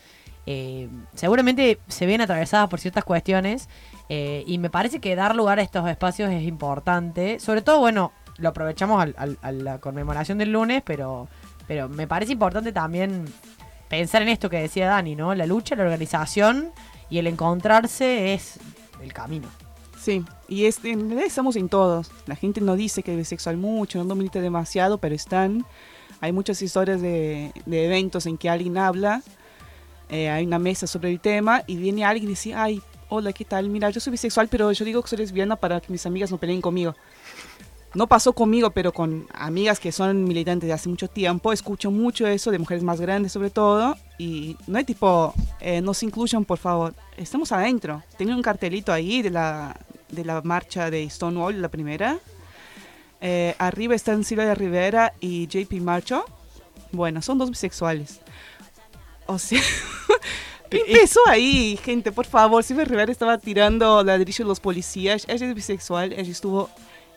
[0.46, 3.68] eh, seguramente se ven atravesadas por ciertas cuestiones
[4.08, 7.38] eh, y me parece que dar lugar a estos espacios es importante.
[7.38, 11.28] Sobre todo, bueno, lo aprovechamos al- a la conmemoración del lunes, pero,
[11.66, 13.26] pero me parece importante también
[13.88, 15.34] pensar en esto que decía Dani, ¿no?
[15.34, 16.70] La lucha, la organización
[17.10, 18.58] y el encontrarse es
[19.02, 19.48] el camino.
[19.98, 22.10] Sí, y en realidad estamos en todos.
[22.26, 25.66] La gente no dice que es bisexual mucho, no milita demasiado, pero están.
[26.20, 29.22] Hay muchas historias de, de eventos en que alguien habla,
[30.08, 33.44] eh, hay una mesa sobre el tema y viene alguien y dice, ay, hola, ¿qué
[33.44, 33.68] tal?
[33.68, 36.38] Mira, yo soy bisexual, pero yo digo que soy lesbiana para que mis amigas no
[36.38, 36.94] peleen conmigo.
[37.94, 42.26] No pasó conmigo, pero con amigas que son militantes de hace mucho tiempo, escucho mucho
[42.26, 46.44] eso, de mujeres más grandes sobre todo, y no hay tipo, eh, no se incluyan,
[46.44, 48.02] por favor, estamos adentro.
[48.18, 49.74] Tengo un cartelito ahí de la,
[50.10, 52.18] de la marcha de Stonewall, la primera.
[53.20, 56.24] Eh, arriba están Silvia Rivera y JP Marcho.
[56.92, 58.20] Bueno, son dos bisexuales.
[59.26, 59.60] O sea,
[60.70, 62.12] ¿qué empezó ahí, gente?
[62.12, 65.24] Por favor, Silvia Rivera estaba tirando ladrillos a los policías.
[65.28, 66.70] Ella es bisexual, ella estuvo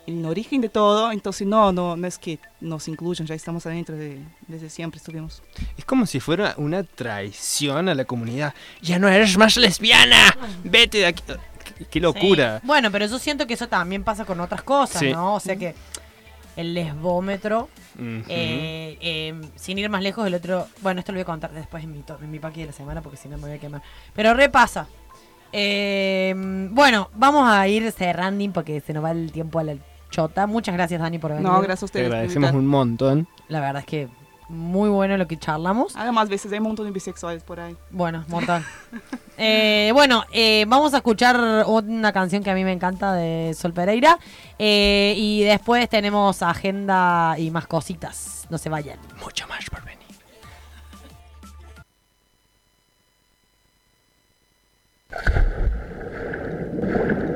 [0.07, 1.11] en el origen de todo.
[1.11, 5.41] Entonces, no, no, no es que nos incluyan, ya estamos adentro de- desde siempre estuvimos.
[5.77, 8.53] es como si fuera una traición a la comunidad.
[8.81, 10.35] Ya no eres más lesbiana.
[10.63, 11.23] Vete de aquí.
[11.77, 12.59] Qué, qué locura.
[12.59, 12.67] Sí.
[12.67, 15.11] Bueno, pero yo siento que eso también pasa con otras cosas, Sí.
[15.13, 15.35] ¿no?
[15.35, 15.75] O sea que
[16.55, 17.69] el lesbómetro.
[17.99, 20.67] Eh, eh, sin ir más lejos, el otro.
[20.81, 22.73] Bueno, esto lo voy a contar después en mi, to- en mi paqui de la
[22.73, 23.81] semana porque si no me voy a quemar.
[24.15, 24.87] Pero repasa.
[25.53, 26.33] Eh,
[26.71, 29.75] bueno, vamos a ir cerrando porque se nos va el tiempo a la
[30.09, 30.47] chota.
[30.47, 31.45] Muchas gracias, Dani, por venir.
[31.45, 32.07] No, gracias a Te ustedes.
[32.07, 33.27] por agradecemos un montón.
[33.49, 34.07] La verdad es que
[34.51, 35.95] muy bueno lo que charlamos.
[35.95, 37.75] Haga más veces, hay un montón de bisexuales por ahí.
[37.89, 38.63] Bueno, mortal.
[39.43, 43.73] Eh, bueno, eh, vamos a escuchar una canción que a mí me encanta de Sol
[43.73, 44.19] Pereira.
[44.59, 48.45] Eh, y después tenemos agenda y más cositas.
[48.51, 48.99] No se vayan.
[49.19, 50.01] Mucho más por venir.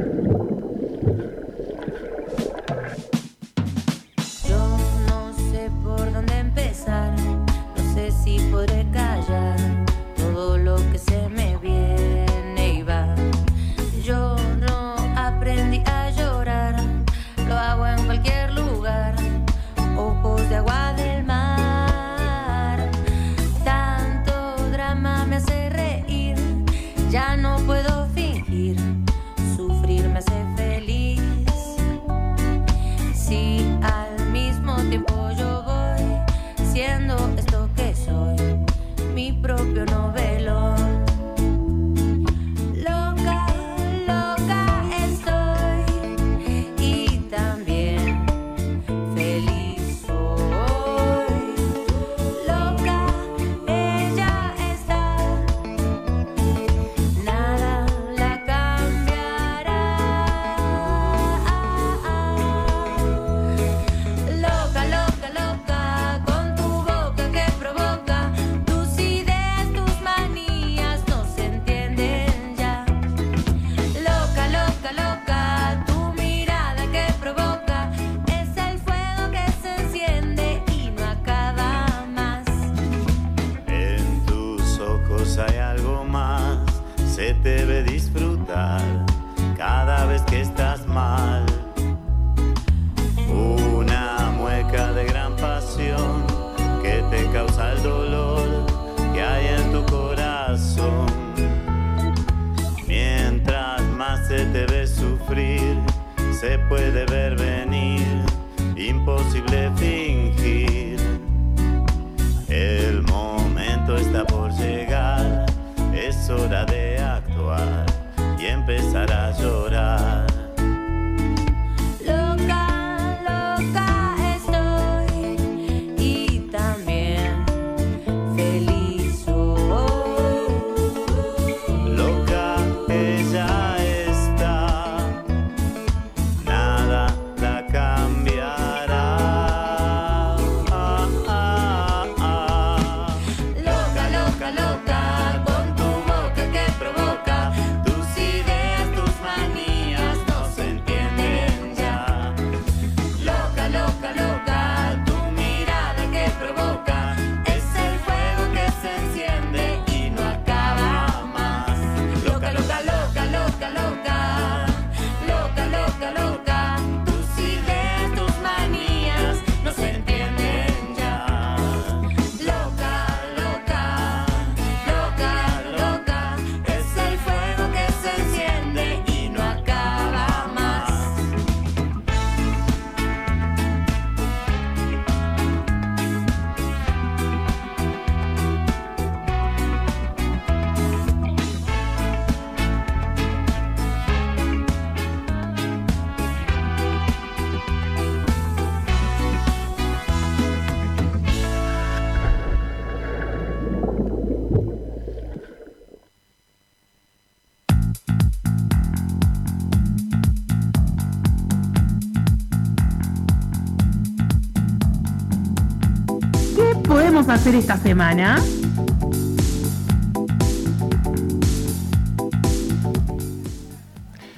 [217.46, 218.44] hacer esta semana?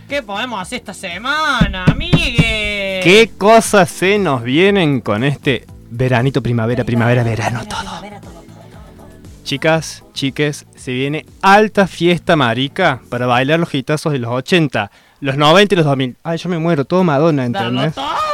[0.10, 3.00] ¿Qué podemos hacer esta semana, amigue?
[3.02, 7.90] ¿Qué cosas se nos vienen con este veranito, primavera, primavera, verano, todo?
[9.46, 14.92] Chicas, chiques, se viene alta fiesta marica para bailar los hitazos de los 80,
[15.22, 16.18] los 90 y los 2000.
[16.24, 17.96] Ay, yo me muero, todo Madonna, ¿entendés?
[17.96, 18.27] todo.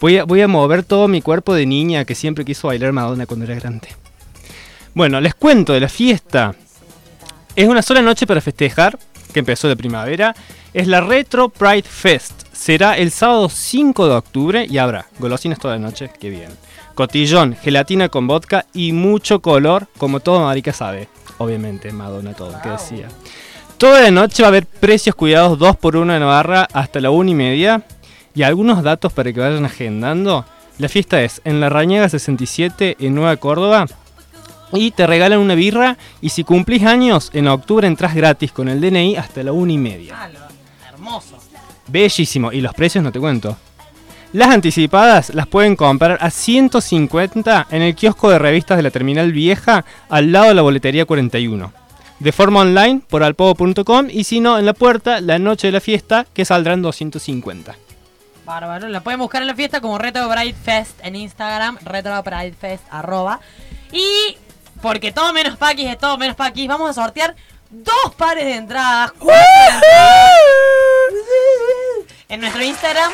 [0.00, 3.56] Voy a, mover todo mi cuerpo de niña que siempre quiso bailar Madonna cuando era
[3.56, 3.88] grande.
[4.94, 6.54] Bueno, les cuento de la fiesta.
[7.56, 8.96] Es una sola noche para festejar,
[9.32, 10.36] que empezó de primavera.
[10.72, 12.44] Es la Retro Pride Fest.
[12.52, 16.50] Será el sábado 5 de octubre y habrá golosinas toda la noche, qué bien.
[16.94, 21.08] Cotillón, gelatina con vodka y mucho color, como todo marica sabe.
[21.38, 23.08] Obviamente, Madonna todo, que decía.
[23.78, 27.10] Toda la noche va a haber precios cuidados 2 por 1 en Navarra hasta la
[27.10, 27.82] 1 y media.
[28.38, 30.44] Y algunos datos para que vayan agendando.
[30.78, 33.86] La fiesta es en la Rañaga 67 en Nueva Córdoba.
[34.72, 35.96] Y te regalan una birra.
[36.20, 39.78] Y si cumplís años, en octubre entras gratis con el DNI hasta la 1 y
[39.78, 40.14] media.
[40.16, 41.36] Ah, lo- hermoso.
[41.88, 42.52] Bellísimo.
[42.52, 43.56] Y los precios no te cuento.
[44.32, 49.32] Las anticipadas las pueden comprar a 150 en el kiosco de revistas de la Terminal
[49.32, 51.72] Vieja al lado de la boletería 41.
[52.20, 55.80] De forma online por alpovo.com y si no en la puerta la noche de la
[55.80, 57.74] fiesta que saldrán 250.
[58.48, 58.88] Bárbaro.
[58.88, 61.78] La pueden buscar en la fiesta como Retro Pride Fest en Instagram.
[61.84, 63.38] Retro Pride Fest arroba.
[63.92, 64.36] Y
[64.82, 67.36] porque todo menos paquis es todo menos paquis, vamos a sortear
[67.70, 69.12] dos pares de entradas,
[72.28, 73.12] en nuestro Instagram.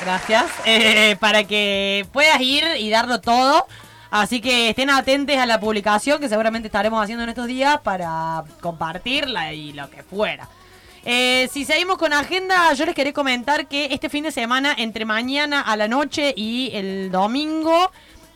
[0.00, 0.44] Gracias.
[0.64, 3.66] eh, para que puedas ir y darlo todo.
[4.10, 8.44] Así que estén atentos a la publicación que seguramente estaremos haciendo en estos días para
[8.60, 10.48] compartirla y lo que fuera.
[11.04, 15.04] Eh, si seguimos con agenda, yo les quería comentar que este fin de semana, entre
[15.04, 17.90] mañana a la noche y el domingo,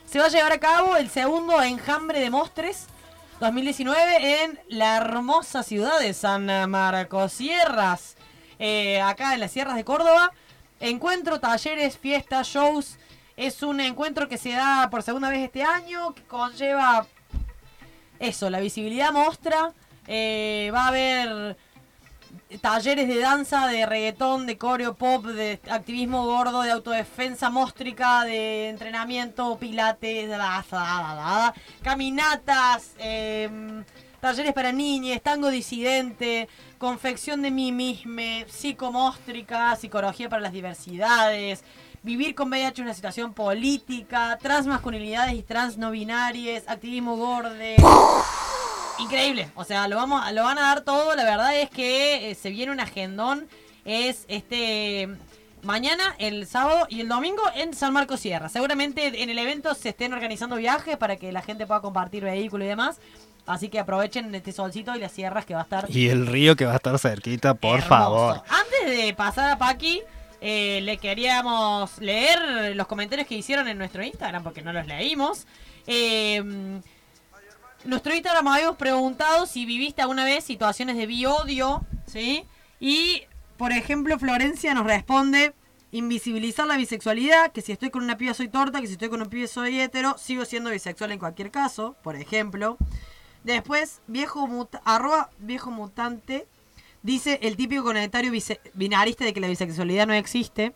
[0.05, 2.87] se va a llevar a cabo el segundo enjambre de Mostres
[3.39, 8.17] 2019 en la hermosa ciudad de San Marcos Sierras,
[8.59, 10.33] eh, acá en las sierras de Córdoba.
[10.81, 12.97] Encuentro, talleres, fiestas, shows.
[13.37, 17.05] Es un encuentro que se da por segunda vez este año, que conlleva
[18.19, 19.73] eso, la visibilidad mostra.
[20.09, 21.57] eh, va a haber
[22.61, 28.69] talleres de danza, de reggaetón, de coreo pop, de activismo gordo, de autodefensa móstrica, de
[28.69, 33.83] entrenamiento, pilates, da, caminatas, em,
[34.21, 41.63] talleres para niñas, tango disidente, confección de mimisme, psicomóstrica, psicología para las diversidades,
[42.01, 47.75] vivir con VIH en una situación política, transmasculinidades y trans no binarias, activismo gorde.
[48.99, 51.15] Increíble, o sea, lo vamos, lo van a dar todo.
[51.15, 53.47] La verdad es que eh, se viene un agendón.
[53.85, 55.07] Es este
[55.63, 58.49] mañana, el sábado y el domingo en San Marcos Sierra.
[58.49, 62.65] Seguramente en el evento se estén organizando viajes para que la gente pueda compartir vehículos
[62.65, 62.99] y demás.
[63.45, 66.57] Así que aprovechen este solcito y las sierras que va a estar Y el río
[66.57, 67.87] que va a estar cerquita, por hermoso.
[67.87, 68.41] favor.
[68.49, 70.01] Antes de pasar a Paqui,
[70.41, 75.47] eh, le queríamos leer los comentarios que hicieron en nuestro Instagram porque no los leímos.
[75.87, 76.81] Eh,
[77.87, 82.43] nuestro Instagram habíamos preguntado si viviste alguna vez situaciones de biodio, ¿sí?
[82.79, 83.23] Y,
[83.57, 85.53] por ejemplo, Florencia nos responde
[85.91, 89.21] invisibilizar la bisexualidad, que si estoy con una piba soy torta, que si estoy con
[89.21, 92.77] un pibe soy hetero, sigo siendo bisexual en cualquier caso, por ejemplo.
[93.43, 96.45] Después, viejo muta- arroba viejo mutante,
[97.03, 100.73] dice el típico comentario bise- binarista de que la bisexualidad no existe.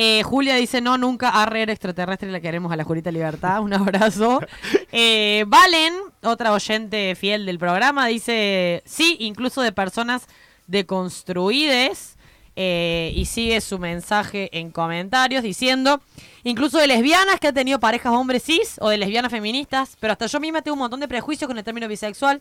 [0.00, 3.74] Eh, Julia dice, no, nunca, arre, era extraterrestre, la queremos a la Julita Libertad, un
[3.74, 4.40] abrazo.
[4.92, 5.92] Eh, Valen,
[6.22, 10.26] otra oyente fiel del programa, dice, sí, incluso de personas
[10.66, 12.16] deconstruides,
[12.54, 16.00] eh, y sigue su mensaje en comentarios diciendo,
[16.42, 20.26] incluso de lesbianas que han tenido parejas hombres cis o de lesbianas feministas, pero hasta
[20.26, 22.40] yo misma tengo un montón de prejuicios con el término bisexual.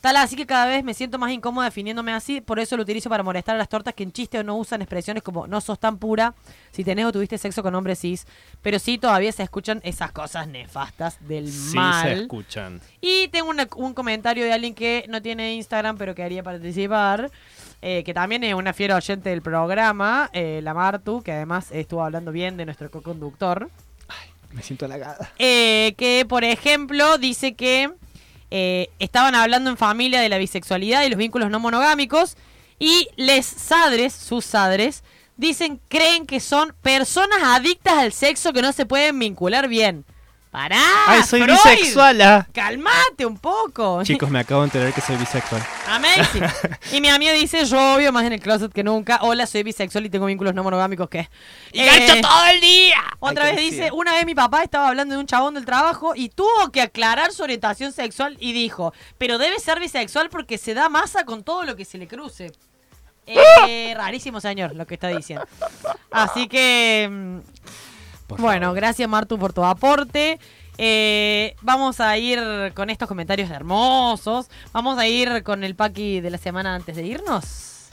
[0.00, 3.08] Tal así que cada vez me siento más incómoda definiéndome así, por eso lo utilizo
[3.08, 5.78] para molestar a las tortas que en chiste o no usan expresiones como no sos
[5.78, 6.34] tan pura
[6.70, 8.26] si tenés o tuviste sexo con hombres cis,
[8.62, 12.04] pero sí todavía se escuchan esas cosas nefastas del Sí mal.
[12.06, 12.80] se escuchan.
[13.00, 17.30] Y tengo una- un comentario de alguien que no tiene Instagram, pero quería participar.
[17.82, 22.02] eh, que también es una fiera oyente del programa, eh, la Martu, que además estuvo
[22.02, 23.70] hablando bien de nuestro co-conductor.
[24.52, 25.30] Me siento halagada.
[25.38, 27.90] Eh, que, por ejemplo, dice que
[28.50, 32.36] eh, estaban hablando en familia de la bisexualidad y los vínculos no monogámicos.
[32.78, 35.02] Y les sadres, sus sadres,
[35.36, 40.04] dicen, creen que son personas adictas al sexo que no se pueden vincular bien.
[40.56, 40.80] ¡Pará!
[41.06, 41.54] ¡Ay, soy Freud!
[41.54, 42.22] bisexual!
[42.22, 42.46] ah.
[42.50, 44.02] ¡Calmate un poco!
[44.04, 45.62] Chicos, me acabo de enterar que soy bisexual.
[45.86, 46.44] Amazing.
[46.92, 49.18] y mi amigo dice, yo obvio más en el closet que nunca.
[49.20, 51.28] Hola, soy bisexual y tengo vínculos no monogámicos que...
[51.72, 53.04] ¡Y gancho todo el día!
[53.18, 56.30] Otra vez dice, una vez mi papá estaba hablando de un chabón del trabajo y
[56.30, 60.88] tuvo que aclarar su orientación sexual y dijo, pero debe ser bisexual porque se da
[60.88, 62.50] masa con todo lo que se le cruce.
[63.26, 65.46] Eh, rarísimo señor lo que está diciendo.
[66.10, 67.38] Así que, mm,
[68.26, 68.76] Por bueno, favor.
[68.76, 70.38] gracias Martu por tu aporte.
[70.78, 72.38] Eh, vamos a ir
[72.74, 74.48] con estos comentarios hermosos.
[74.72, 77.88] Vamos a ir con el Paqui de la semana antes de irnos.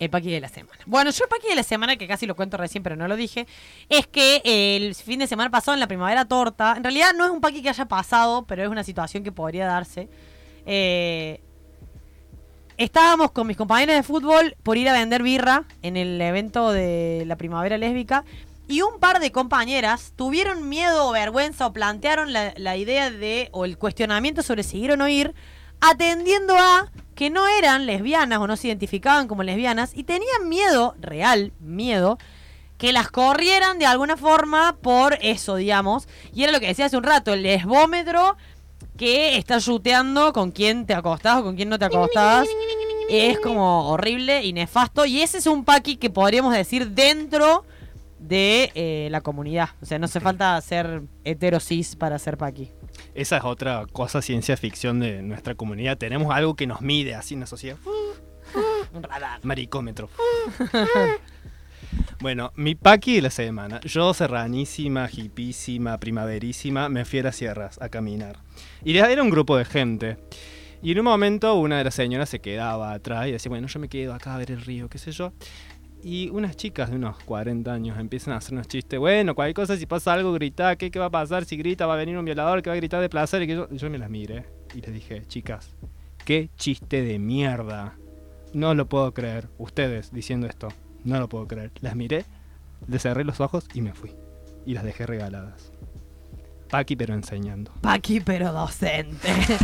[0.00, 0.78] El Paqui de la semana.
[0.86, 3.16] Bueno, yo el Paqui de la semana, que casi lo cuento recién, pero no lo
[3.16, 3.46] dije,
[3.90, 7.30] es que el fin de semana pasado en la primavera torta, en realidad no es
[7.30, 10.08] un Paqui que haya pasado, pero es una situación que podría darse.
[10.64, 11.42] Eh,
[12.78, 17.24] estábamos con mis compañeros de fútbol por ir a vender birra en el evento de
[17.26, 18.24] la primavera lésbica
[18.68, 23.50] y un par de compañeras tuvieron miedo o vergüenza o plantearon la, la idea de
[23.52, 25.34] o el cuestionamiento sobre seguir o no ir
[25.80, 26.90] atendiendo a
[27.20, 32.16] que no eran lesbianas o no se identificaban como lesbianas y tenían miedo, real miedo,
[32.78, 36.08] que las corrieran de alguna forma por eso, digamos.
[36.32, 38.38] Y era lo que decía hace un rato, el lesbómetro
[38.96, 42.48] que está yuteando con quién te acostás o con quién no te acostás.
[43.10, 45.04] Es como horrible y nefasto.
[45.04, 47.66] Y ese es un paqui que podríamos decir dentro
[48.18, 49.68] de eh, la comunidad.
[49.82, 52.72] O sea, no hace falta ser heterosis para ser paqui.
[53.14, 55.98] Esa es otra cosa ciencia ficción de nuestra comunidad.
[55.98, 57.76] Tenemos algo que nos mide así en la sociedad.
[58.92, 59.40] Un radar.
[59.44, 60.08] Maricómetro.
[62.20, 63.80] bueno, mi paqui de la semana.
[63.80, 68.38] Yo, serranísima, hipísima, primaverísima, me fui a las sierras a caminar.
[68.84, 70.16] Y era era un grupo de gente.
[70.82, 73.78] Y en un momento una de las señoras se quedaba atrás y decía, bueno, yo
[73.80, 75.32] me quedo acá a ver el río, qué sé yo.
[76.02, 78.98] Y unas chicas de unos 40 años empiezan a hacer unos chistes.
[78.98, 80.76] Bueno, cualquier cosa, si pasa algo, grita.
[80.76, 81.44] ¿Qué, ¿Qué va a pasar?
[81.44, 83.42] Si grita, va a venir un violador que va a gritar de placer.
[83.42, 85.74] Y que yo, yo me las miré y les dije, chicas,
[86.24, 87.96] qué chiste de mierda.
[88.54, 89.48] No lo puedo creer.
[89.58, 90.68] Ustedes diciendo esto.
[91.04, 91.70] No lo puedo creer.
[91.80, 92.24] Las miré,
[92.88, 94.14] les cerré los ojos y me fui.
[94.66, 95.72] Y las dejé regaladas.
[96.70, 97.72] Paqui, pero enseñando.
[97.80, 99.28] Paqui, pero docente.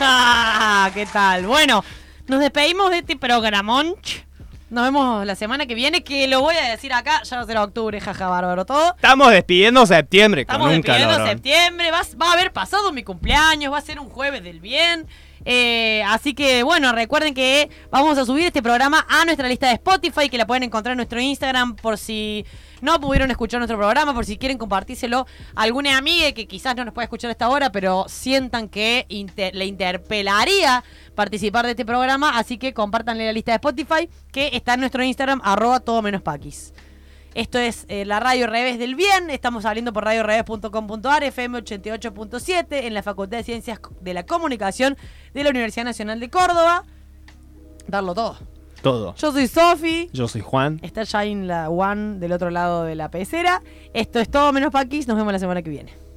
[0.00, 1.44] Ah, ¿Qué tal?
[1.48, 1.82] Bueno,
[2.28, 3.96] nos despedimos de este programón.
[4.70, 7.22] Nos vemos la semana que viene, que lo voy a decir acá.
[7.22, 8.94] Ya va a ser octubre, jaja, bárbaro todo.
[8.96, 11.28] Estamos despidiendo septiembre con Estamos un despidiendo calorón.
[11.30, 15.06] septiembre, va, va a haber pasado mi cumpleaños, va a ser un jueves del bien.
[15.46, 19.74] Eh, así que bueno, recuerden que vamos a subir este programa a nuestra lista de
[19.74, 22.44] Spotify, que la pueden encontrar en nuestro Instagram por si
[22.80, 26.84] no pudieron escuchar nuestro programa, por si quieren compartírselo a alguna amiga que quizás no
[26.84, 29.06] nos pueda escuchar esta hora, pero sientan que
[29.52, 32.38] le interpelaría participar de este programa.
[32.38, 36.22] Así que compártanle la lista de Spotify, que está en nuestro Instagram, arroba todo menos
[36.22, 36.72] paquis.
[37.34, 39.30] Esto es eh, la Radio Revés del Bien.
[39.30, 44.96] Estamos saliendo por radioreves.com.ar, FM 88.7, en la Facultad de Ciencias de la Comunicación
[45.34, 46.84] de la Universidad Nacional de Córdoba.
[47.86, 48.57] Darlo todo.
[48.82, 49.14] Todo.
[49.16, 50.08] Yo soy Sofi.
[50.12, 50.80] Yo soy Juan.
[50.82, 53.62] Está Shine la One del otro lado de la pecera.
[53.92, 55.08] Esto es todo menos Paquis.
[55.08, 56.07] Nos vemos la semana que viene.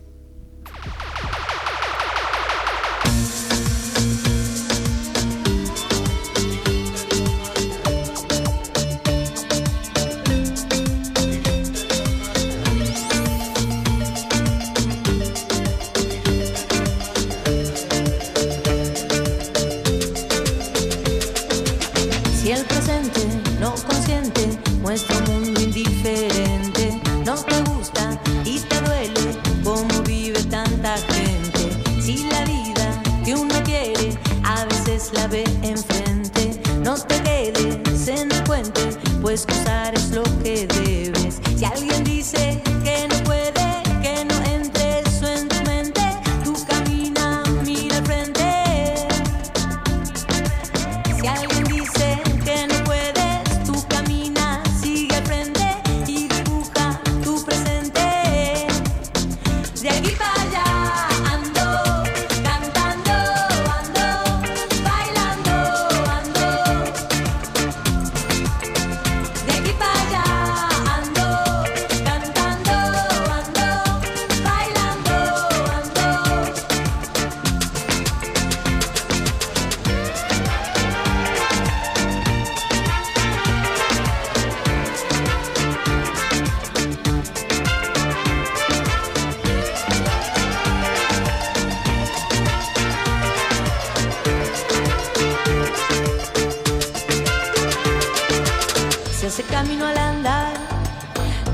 [99.32, 100.52] Se hace camino al andar,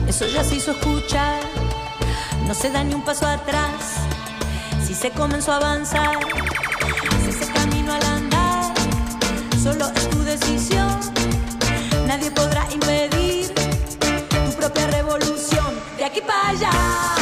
[0.07, 1.41] eso ya se hizo escuchar.
[2.47, 3.97] No se da ni un paso atrás,
[4.83, 6.17] si se comenzó a avanzar.
[7.23, 8.73] Se hace camino al andar,
[9.61, 10.99] solo es tu decisión.
[12.07, 15.79] Nadie podrá impedir tu propia revolución.
[15.97, 17.16] De aquí para allá.